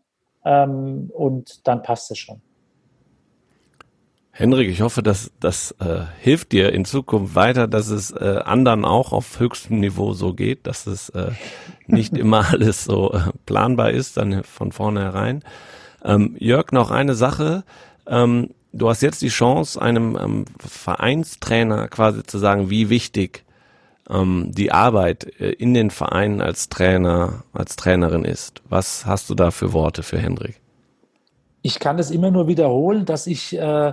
ähm, 0.45 1.11
und 1.15 1.67
dann 1.67 1.83
passt 1.83 2.11
es 2.11 2.19
schon. 2.19 2.41
Henrik, 4.35 4.71
ich 4.71 4.81
hoffe, 4.81 5.03
dass 5.03 5.31
das 5.41 5.73
äh, 5.73 6.05
hilft 6.19 6.53
dir 6.53 6.73
in 6.73 6.87
Zukunft 6.87 7.35
weiter, 7.35 7.69
dass 7.69 7.89
es 7.89 8.13
äh, 8.13 8.41
anderen 8.43 8.87
auch 8.87 9.13
auf 9.13 9.39
höchstem 9.39 9.79
Niveau 9.79 10.15
so 10.15 10.33
geht, 10.33 10.67
dass 10.67 10.87
es 10.87 11.11
äh, 11.11 11.33
nicht 11.87 12.17
immer 12.17 12.49
alles 12.51 12.85
so 12.85 13.13
äh, 13.13 13.21
planbar 13.45 13.91
ist, 13.91 14.17
dann 14.17 14.43
von 14.43 14.73
vornherein. 14.73 15.43
Ähm, 16.03 16.35
Jörg, 16.39 16.73
noch 16.73 16.91
eine 16.91 17.15
Sache. 17.15 17.63
Ähm, 18.07 18.55
du 18.73 18.89
hast 18.89 19.03
jetzt 19.03 19.21
die 19.21 19.29
Chance, 19.29 19.81
einem 19.81 20.17
ähm, 20.19 20.45
Vereinstrainer 20.59 21.89
quasi 21.89 22.23
zu 22.23 22.39
sagen, 22.39 22.71
wie 22.71 22.89
wichtig 22.89 23.45
ähm, 24.09 24.51
die 24.51 24.73
Arbeit 24.73 25.41
äh, 25.41 25.51
in 25.51 25.75
den 25.75 25.91
Vereinen 25.91 26.41
als 26.41 26.71
Trainer, 26.71 27.45
als 27.53 27.77
Trainerin 27.77 28.25
ist. 28.25 28.63
Was 28.67 29.05
hast 29.05 29.29
du 29.29 29.35
da 29.35 29.51
für 29.51 29.75
Worte 29.75 30.03
für 30.03 30.19
Hendrik? 30.19 30.59
Ich 31.61 31.79
kann 31.79 31.99
es 31.99 32.11
immer 32.11 32.31
nur 32.31 32.49
wiederholen, 32.49 33.05
dass 33.05 33.27
ich 33.27 33.57
äh, 33.57 33.93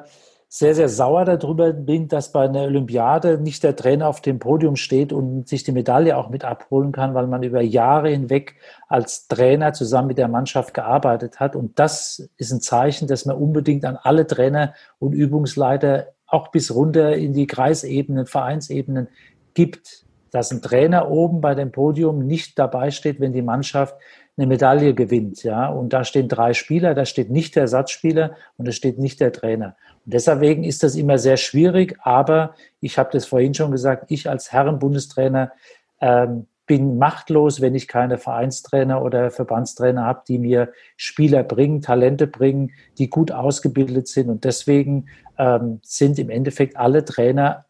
sehr, 0.51 0.73
sehr 0.73 0.89
sauer 0.89 1.25
darüber 1.25 1.71
bin, 1.71 2.07
dass 2.07 2.31
bei 2.31 2.45
einer 2.45 2.63
Olympiade 2.63 3.39
nicht 3.39 3.63
der 3.63 3.75
Trainer 3.75 4.07
auf 4.07 4.19
dem 4.19 4.39
Podium 4.39 4.75
steht 4.75 5.13
und 5.13 5.47
sich 5.47 5.63
die 5.63 5.71
Medaille 5.71 6.17
auch 6.17 6.29
mit 6.29 6.43
abholen 6.43 6.91
kann, 6.91 7.13
weil 7.13 7.27
man 7.27 7.43
über 7.43 7.61
Jahre 7.61 8.09
hinweg 8.09 8.55
als 8.87 9.27
Trainer 9.27 9.73
zusammen 9.73 10.07
mit 10.07 10.17
der 10.17 10.27
Mannschaft 10.27 10.73
gearbeitet 10.73 11.39
hat. 11.39 11.55
Und 11.55 11.77
das 11.77 12.27
ist 12.37 12.51
ein 12.51 12.61
Zeichen, 12.61 13.07
dass 13.07 13.25
man 13.25 13.37
unbedingt 13.37 13.85
an 13.85 13.95
alle 14.01 14.25
Trainer 14.25 14.73
und 14.97 15.13
Übungsleiter 15.13 16.07
auch 16.25 16.47
bis 16.47 16.73
runter 16.73 17.15
in 17.15 17.33
die 17.33 17.45
Kreisebenen, 17.45 18.25
Vereinsebenen 18.25 19.07
gibt, 19.53 20.03
dass 20.31 20.51
ein 20.51 20.63
Trainer 20.63 21.11
oben 21.11 21.41
bei 21.41 21.53
dem 21.53 21.71
Podium 21.71 22.25
nicht 22.25 22.57
dabei 22.57 22.89
steht, 22.89 23.19
wenn 23.19 23.33
die 23.33 23.43
Mannschaft 23.43 23.95
eine 24.39 24.47
Medaille 24.47 24.93
gewinnt. 24.93 25.43
Ja, 25.43 25.67
und 25.67 25.93
da 25.93 26.03
stehen 26.03 26.27
drei 26.27 26.53
Spieler, 26.53 26.93
da 26.93 27.05
steht 27.05 27.29
nicht 27.29 27.55
der 27.55 27.63
Ersatzspieler 27.63 28.35
und 28.57 28.67
da 28.67 28.71
steht 28.71 28.97
nicht 28.97 29.19
der 29.19 29.31
Trainer. 29.31 29.75
Und 30.05 30.13
deswegen 30.13 30.63
ist 30.63 30.83
das 30.83 30.95
immer 30.95 31.17
sehr 31.17 31.37
schwierig, 31.37 31.97
aber 32.01 32.55
ich 32.79 32.97
habe 32.97 33.09
das 33.11 33.25
vorhin 33.25 33.53
schon 33.53 33.71
gesagt, 33.71 34.05
ich 34.07 34.29
als 34.29 34.51
Herrenbundestrainer 34.51 35.51
ähm, 35.99 36.47
bin 36.65 36.97
machtlos, 36.97 37.61
wenn 37.61 37.75
ich 37.75 37.87
keine 37.87 38.17
Vereinstrainer 38.17 39.01
oder 39.01 39.31
Verbandstrainer 39.31 40.05
habe, 40.05 40.21
die 40.27 40.37
mir 40.37 40.71
Spieler 40.97 41.43
bringen, 41.43 41.81
Talente 41.81 42.27
bringen, 42.27 42.71
die 42.97 43.09
gut 43.09 43.31
ausgebildet 43.31 44.07
sind. 44.07 44.29
Und 44.29 44.43
deswegen 44.43 45.07
ähm, 45.37 45.79
sind 45.81 46.19
im 46.19 46.29
Endeffekt 46.29 46.77
alle 46.77 47.03
Trainer 47.03 47.65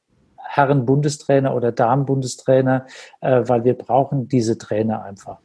Herren-Bundestrainer 0.49 1.55
oder 1.55 1.71
Damen-Bundestrainer, 1.71 2.88
äh, 3.21 3.43
weil 3.45 3.63
wir 3.63 3.75
brauchen 3.75 4.27
diese 4.27 4.58
Trainer 4.58 5.03
einfach. 5.03 5.39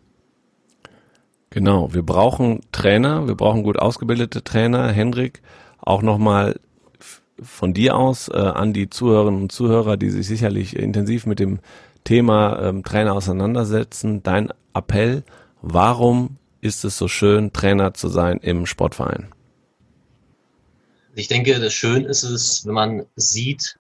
Genau, 1.54 1.94
wir 1.94 2.02
brauchen 2.02 2.62
Trainer, 2.72 3.28
wir 3.28 3.36
brauchen 3.36 3.62
gut 3.62 3.78
ausgebildete 3.78 4.42
Trainer. 4.42 4.90
Hendrik, 4.90 5.40
auch 5.78 6.02
nochmal 6.02 6.58
von 7.40 7.72
dir 7.72 7.94
aus 7.94 8.26
äh, 8.26 8.32
an 8.32 8.72
die 8.72 8.90
Zuhörerinnen 8.90 9.42
und 9.42 9.52
Zuhörer, 9.52 9.96
die 9.96 10.10
sich 10.10 10.26
sicherlich 10.26 10.74
intensiv 10.74 11.26
mit 11.26 11.38
dem 11.38 11.60
Thema 12.02 12.60
ähm, 12.60 12.82
Trainer 12.82 13.14
auseinandersetzen, 13.14 14.24
dein 14.24 14.52
Appell, 14.74 15.22
warum 15.62 16.38
ist 16.60 16.84
es 16.84 16.98
so 16.98 17.06
schön, 17.06 17.52
Trainer 17.52 17.94
zu 17.94 18.08
sein 18.08 18.38
im 18.38 18.66
Sportverein? 18.66 19.28
Ich 21.14 21.28
denke, 21.28 21.60
das 21.60 21.72
schön 21.72 22.04
ist 22.04 22.24
es, 22.24 22.66
wenn 22.66 22.74
man 22.74 23.06
sieht, 23.14 23.78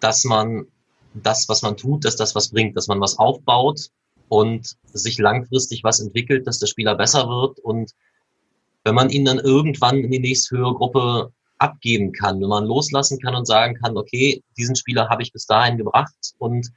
dass 0.00 0.24
man 0.24 0.66
das, 1.14 1.48
was 1.48 1.62
man 1.62 1.78
tut, 1.78 2.04
dass 2.04 2.16
das 2.16 2.34
was 2.34 2.50
bringt, 2.50 2.76
dass 2.76 2.86
man 2.86 3.00
was 3.00 3.18
aufbaut 3.18 3.88
und 4.32 4.78
sich 4.94 5.18
langfristig 5.18 5.84
was 5.84 6.00
entwickelt, 6.00 6.46
dass 6.46 6.58
der 6.58 6.66
Spieler 6.66 6.94
besser 6.94 7.28
wird 7.28 7.58
und 7.58 7.92
wenn 8.82 8.94
man 8.94 9.10
ihn 9.10 9.26
dann 9.26 9.38
irgendwann 9.38 9.98
in 9.98 10.10
die 10.10 10.20
nächste 10.20 10.56
höhere 10.56 10.72
Gruppe 10.72 11.32
abgeben 11.58 12.12
kann, 12.12 12.40
wenn 12.40 12.48
man 12.48 12.64
loslassen 12.64 13.18
kann 13.20 13.34
und 13.34 13.44
sagen 13.44 13.74
kann, 13.74 13.94
okay, 13.94 14.42
diesen 14.56 14.74
Spieler 14.74 15.10
habe 15.10 15.22
ich 15.22 15.34
bis 15.34 15.44
dahin 15.44 15.76
gebracht 15.76 16.32
und 16.38 16.72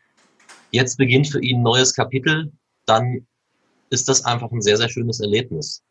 jetzt 0.71 0.97
beginnt 0.97 1.29
für 1.29 1.41
ihn 1.41 1.59
ein 1.59 1.63
neues 1.63 1.93
Kapitel, 1.93 2.51
dann 2.85 3.25
ist 3.89 4.09
das 4.09 4.25
einfach 4.25 4.51
ein 4.51 4.61
sehr, 4.61 4.75
sehr 4.75 4.89
schönes 4.89 5.21
Erlebnis. 5.21 5.81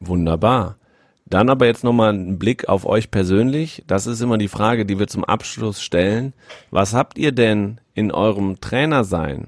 Wunderbar. 0.00 0.78
Dann 1.26 1.48
aber 1.48 1.66
jetzt 1.66 1.84
nochmal 1.84 2.12
ein 2.12 2.40
Blick 2.40 2.68
auf 2.68 2.84
euch 2.86 3.12
persönlich. 3.12 3.84
Das 3.86 4.08
ist 4.08 4.20
immer 4.20 4.36
die 4.36 4.48
Frage, 4.48 4.84
die 4.84 4.98
wir 4.98 5.06
zum 5.06 5.24
Abschluss 5.24 5.80
stellen. 5.80 6.34
Was 6.72 6.92
habt 6.92 7.18
ihr 7.18 7.30
denn 7.30 7.80
in 7.94 8.10
eurem 8.10 8.60
Trainersein 8.60 9.46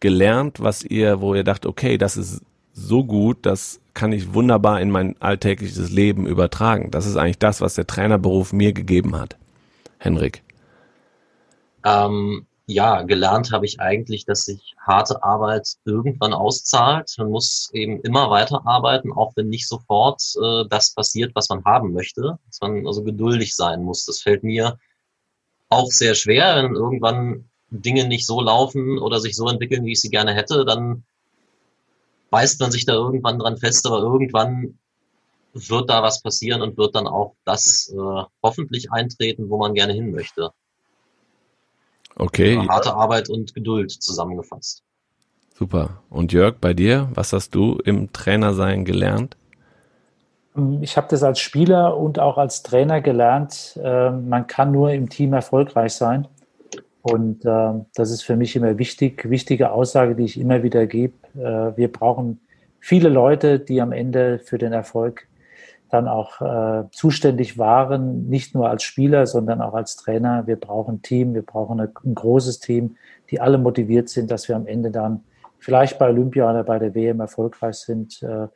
gelernt, 0.00 0.60
was 0.60 0.82
ihr, 0.82 1.20
wo 1.20 1.34
ihr 1.34 1.44
dacht, 1.44 1.66
okay, 1.66 1.98
das 1.98 2.16
ist 2.16 2.42
so 2.72 3.04
gut, 3.04 3.38
das 3.42 3.80
kann 3.94 4.12
ich 4.12 4.32
wunderbar 4.32 4.80
in 4.80 4.90
mein 4.90 5.20
alltägliches 5.20 5.90
Leben 5.90 6.26
übertragen. 6.26 6.90
Das 6.90 7.06
ist 7.06 7.16
eigentlich 7.16 7.38
das, 7.38 7.60
was 7.60 7.74
der 7.74 7.86
Trainerberuf 7.86 8.52
mir 8.52 8.72
gegeben 8.72 9.18
hat. 9.18 9.36
Henrik. 9.98 10.42
Ähm, 11.84 12.46
ja, 12.66 13.02
gelernt 13.02 13.50
habe 13.50 13.66
ich 13.66 13.80
eigentlich, 13.80 14.26
dass 14.26 14.44
sich 14.44 14.76
harte 14.78 15.22
Arbeit 15.22 15.76
irgendwann 15.84 16.34
auszahlt. 16.34 17.14
Man 17.18 17.30
muss 17.30 17.70
eben 17.72 18.00
immer 18.02 18.30
weiterarbeiten, 18.30 19.10
auch 19.10 19.32
wenn 19.36 19.48
nicht 19.48 19.66
sofort 19.66 20.22
äh, 20.40 20.64
das 20.68 20.94
passiert, 20.94 21.34
was 21.34 21.48
man 21.48 21.64
haben 21.64 21.92
möchte. 21.92 22.38
Dass 22.46 22.60
man 22.60 22.86
also 22.86 23.02
geduldig 23.02 23.56
sein 23.56 23.82
muss. 23.82 24.04
Das 24.04 24.20
fällt 24.20 24.44
mir 24.44 24.78
auch 25.70 25.90
sehr 25.90 26.14
schwer, 26.14 26.56
wenn 26.56 26.74
irgendwann 26.74 27.47
Dinge 27.70 28.06
nicht 28.06 28.26
so 28.26 28.40
laufen 28.40 28.98
oder 28.98 29.20
sich 29.20 29.36
so 29.36 29.48
entwickeln, 29.48 29.84
wie 29.84 29.92
ich 29.92 30.00
sie 30.00 30.10
gerne 30.10 30.34
hätte, 30.34 30.64
dann 30.64 31.04
beißt 32.30 32.60
man 32.60 32.70
sich 32.70 32.86
da 32.86 32.94
irgendwann 32.94 33.38
dran 33.38 33.56
fest, 33.56 33.86
aber 33.86 33.98
irgendwann 33.98 34.78
wird 35.52 35.90
da 35.90 36.02
was 36.02 36.22
passieren 36.22 36.62
und 36.62 36.76
wird 36.76 36.94
dann 36.94 37.06
auch 37.06 37.34
das 37.44 37.92
äh, 37.94 38.22
hoffentlich 38.42 38.92
eintreten, 38.92 39.50
wo 39.50 39.58
man 39.58 39.74
gerne 39.74 39.92
hin 39.92 40.12
möchte. 40.12 40.50
Okay. 42.16 42.56
Also 42.56 42.68
harte 42.68 42.94
Arbeit 42.94 43.28
und 43.28 43.54
Geduld 43.54 43.90
zusammengefasst. 43.90 44.82
Super. 45.54 46.02
Und 46.10 46.32
Jörg, 46.32 46.56
bei 46.60 46.74
dir, 46.74 47.08
was 47.14 47.32
hast 47.32 47.54
du 47.54 47.78
im 47.84 48.12
Trainersein 48.12 48.84
gelernt? 48.84 49.36
Ich 50.80 50.96
habe 50.96 51.06
das 51.10 51.22
als 51.22 51.40
Spieler 51.40 51.96
und 51.96 52.18
auch 52.18 52.36
als 52.36 52.62
Trainer 52.62 53.00
gelernt. 53.00 53.78
Äh, 53.82 54.10
man 54.10 54.46
kann 54.46 54.72
nur 54.72 54.90
im 54.92 55.08
Team 55.08 55.32
erfolgreich 55.32 55.94
sein. 55.94 56.26
Und 57.12 57.44
äh, 57.44 57.72
das 57.94 58.10
ist 58.10 58.22
für 58.22 58.36
mich 58.36 58.56
immer 58.56 58.78
wichtig, 58.78 59.28
wichtige 59.28 59.70
Aussage, 59.70 60.14
die 60.14 60.24
ich 60.24 60.38
immer 60.38 60.62
wieder 60.62 60.86
gebe. 60.86 61.14
Äh, 61.34 61.76
wir 61.76 61.92
brauchen 61.92 62.40
viele 62.80 63.08
Leute, 63.08 63.58
die 63.58 63.80
am 63.80 63.92
Ende 63.92 64.38
für 64.38 64.58
den 64.58 64.72
Erfolg 64.72 65.26
dann 65.90 66.06
auch 66.06 66.40
äh, 66.40 66.84
zuständig 66.90 67.56
waren, 67.56 68.28
nicht 68.28 68.54
nur 68.54 68.68
als 68.68 68.82
Spieler, 68.82 69.26
sondern 69.26 69.62
auch 69.62 69.74
als 69.74 69.96
Trainer. 69.96 70.46
Wir 70.46 70.56
brauchen 70.56 70.96
ein 70.96 71.02
Team, 71.02 71.34
wir 71.34 71.42
brauchen 71.42 71.80
eine, 71.80 71.90
ein 72.04 72.14
großes 72.14 72.60
Team, 72.60 72.96
die 73.30 73.40
alle 73.40 73.58
motiviert 73.58 74.08
sind, 74.08 74.30
dass 74.30 74.48
wir 74.48 74.56
am 74.56 74.66
Ende 74.66 74.90
dann 74.90 75.24
vielleicht 75.58 75.98
bei 75.98 76.08
Olympia 76.08 76.50
oder 76.50 76.64
bei 76.64 76.78
der 76.78 76.94
WM 76.94 77.20
erfolgreich 77.20 77.76
sind. 77.76 78.22
Äh, 78.22 78.48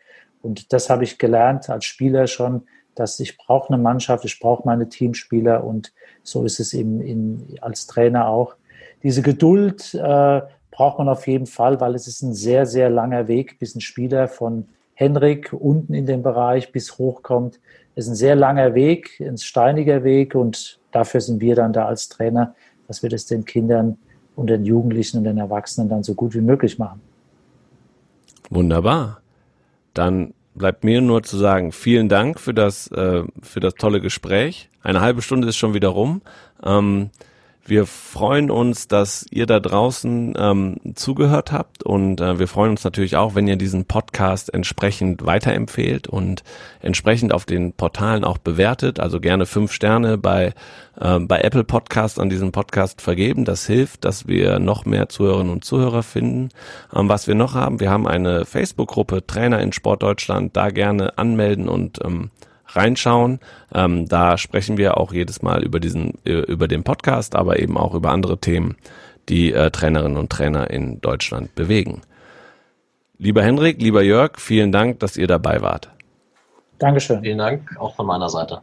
und 0.43 0.73
das 0.73 0.91
habe 0.91 1.05
ich 1.05 1.19
gelernt 1.19 1.71
als 1.71 1.85
Spieler 1.85 2.27
schon, 2.27 2.63
dass 2.95 3.19
ich 3.21 3.37
brauche 3.39 3.73
eine 3.73 3.83
Mannschaft, 3.83 4.25
ich 4.25 4.39
brauche 4.39 4.67
meine 4.67 4.89
Teamspieler 4.89 5.65
und 5.65 5.93
so 6.23 6.45
ist 6.45 6.61
es 6.61 6.75
eben 6.75 7.01
in, 7.01 7.57
als 7.61 7.87
Trainer 7.87 8.29
auch. 8.29 8.55
Diese 9.03 9.23
Geduld 9.23 9.95
äh, 9.95 10.43
braucht 10.71 10.99
man 10.99 11.09
auf 11.09 11.27
jeden 11.27 11.47
Fall, 11.47 11.81
weil 11.81 11.95
es 11.95 12.07
ist 12.07 12.23
ein 12.23 12.35
sehr, 12.35 12.67
sehr 12.67 12.91
langer 12.91 13.29
Weg, 13.29 13.59
bis 13.59 13.75
ein 13.75 13.81
Spieler 13.81 14.29
von 14.29 14.67
Henrik 14.95 15.53
unten 15.53 15.95
in 15.95 16.07
den 16.07 16.23
Bereich 16.23 16.73
bis 16.73 16.99
hochkommt. 16.99 17.61
Es 17.95 18.05
ist 18.05 18.13
ein 18.13 18.17
sehr 18.17 18.37
langer 18.37 18.75
Weg, 18.75 19.21
ein 19.21 19.39
steiniger 19.39 20.05
Weg 20.05 20.35
und 20.35 20.79
dafür 20.93 21.21
sind 21.21 21.41
wir 21.41 21.55
dann 21.55 21.73
da 21.73 21.87
als 21.87 22.09
Trainer, 22.09 22.55
dass 22.89 23.03
wir 23.03 23.11
das 23.11 23.27
den 23.27 23.45
Kindern 23.45 23.99
und 24.37 24.49
den 24.49 24.65
Jugendlichen 24.65 25.19
und 25.19 25.25
den 25.25 25.39
Erwachsenen 25.39 25.89
dann 25.89 26.03
so 26.03 26.15
gut 26.15 26.35
wie 26.35 26.41
möglich 26.41 26.79
machen. 26.79 27.01
Wunderbar. 28.51 29.21
Dann 29.95 30.35
bleibt 30.55 30.85
mir 30.85 31.01
nur 31.01 31.23
zu 31.23 31.37
sagen, 31.37 31.73
vielen 31.73 32.09
Dank 32.09 32.41
für 32.41 32.55
das, 32.55 32.89
äh, 32.89 33.25
für 33.43 33.61
das 33.61 33.75
tolle 33.75 34.01
Gespräch. 34.01 34.69
Eine 34.83 35.01
halbe 35.01 35.23
Stunde 35.23 35.49
ist 35.49 35.57
schon 35.57 35.75
wieder 35.75 35.89
rum. 35.89 36.23
Ähm, 36.63 37.11
wir 37.65 37.87
freuen 37.87 38.51
uns, 38.51 38.89
dass 38.89 39.25
ihr 39.31 39.47
da 39.47 39.61
draußen 39.61 40.35
ähm, 40.37 40.77
zugehört 40.95 41.53
habt 41.53 41.85
und 41.85 42.21
äh, 42.21 42.39
wir 42.39 42.49
freuen 42.49 42.73
uns 42.73 42.83
natürlich 42.83 43.17
auch, 43.17 43.37
wenn 43.37 43.47
ihr 43.47 43.57
diesen 43.57 43.85
Podcast 43.85 44.53
entsprechend 44.53 45.25
weiterempfehlt 45.25 46.09
und 46.09 46.43
entsprechend 46.81 47.33
auf 47.33 47.45
den 47.45 47.73
Portalen 47.73 48.25
auch 48.25 48.39
bewertet. 48.39 48.99
Also 48.99 49.21
gerne 49.21 49.47
fünf 49.47 49.73
Sterne 49.73 50.19
bei, 50.19 50.55
äh, 51.01 51.21
bei 51.21 51.41
Apple 51.41 51.63
Podcast 51.63 52.19
an 52.19 52.31
diesem 52.31 52.51
Podcast 52.51 53.01
vergeben. 53.01 53.45
Das 53.45 53.67
hilft, 53.67 54.05
dass 54.05 54.27
wir 54.27 54.59
noch 54.59 54.85
mehr 54.85 55.09
Zuhörerinnen 55.09 55.53
und 55.53 55.65
Zuhörer 55.65 56.03
finden. 56.03 56.49
Ähm, 56.93 57.09
was 57.09 57.29
wir 57.29 57.37
noch 57.37 57.55
haben, 57.55 57.79
wir 57.79 57.91
haben 57.91 58.09
eine 58.09 58.45
Facebook-Gruppe 58.45 59.25
Trainer 59.27 59.61
in 59.61 59.73
Sport 59.73 60.03
Deutschland. 60.03 60.57
Da 60.57 60.71
gerne 60.71 61.17
anmelden 61.17 61.69
und 61.69 62.01
ähm, 62.05 62.31
reinschauen. 62.77 63.41
Ähm, 63.75 64.09
da 64.09 64.39
sprechen 64.39 64.77
wir 64.77 64.97
auch 64.99 65.13
jedes 65.13 65.43
Mal 65.43 65.63
über 65.63 65.81
diesen, 65.81 66.19
äh, 66.25 66.41
über 66.41 66.69
den 66.69 66.85
Podcast, 66.85 67.35
aber 67.35 67.59
eben 67.59 67.77
auch 67.77 67.95
über 67.95 68.11
andere 68.11 68.39
Themen, 68.39 68.77
die 69.29 69.53
äh, 69.53 69.71
Trainerinnen 69.71 70.17
und 70.17 70.31
Trainer 70.31 70.71
in 70.71 71.01
Deutschland 71.01 71.55
bewegen. 71.55 72.03
Lieber 73.19 73.43
Henrik, 73.43 73.81
lieber 73.81 74.03
Jörg, 74.03 74.39
vielen 74.39 74.73
Dank, 74.73 75.01
dass 75.01 75.17
ihr 75.17 75.27
dabei 75.27 75.63
wart. 75.63 75.91
Dankeschön. 76.79 77.23
Vielen 77.23 77.39
Dank, 77.39 77.77
auch 77.79 77.95
von 77.95 78.07
meiner 78.07 78.29
Seite. 78.29 78.63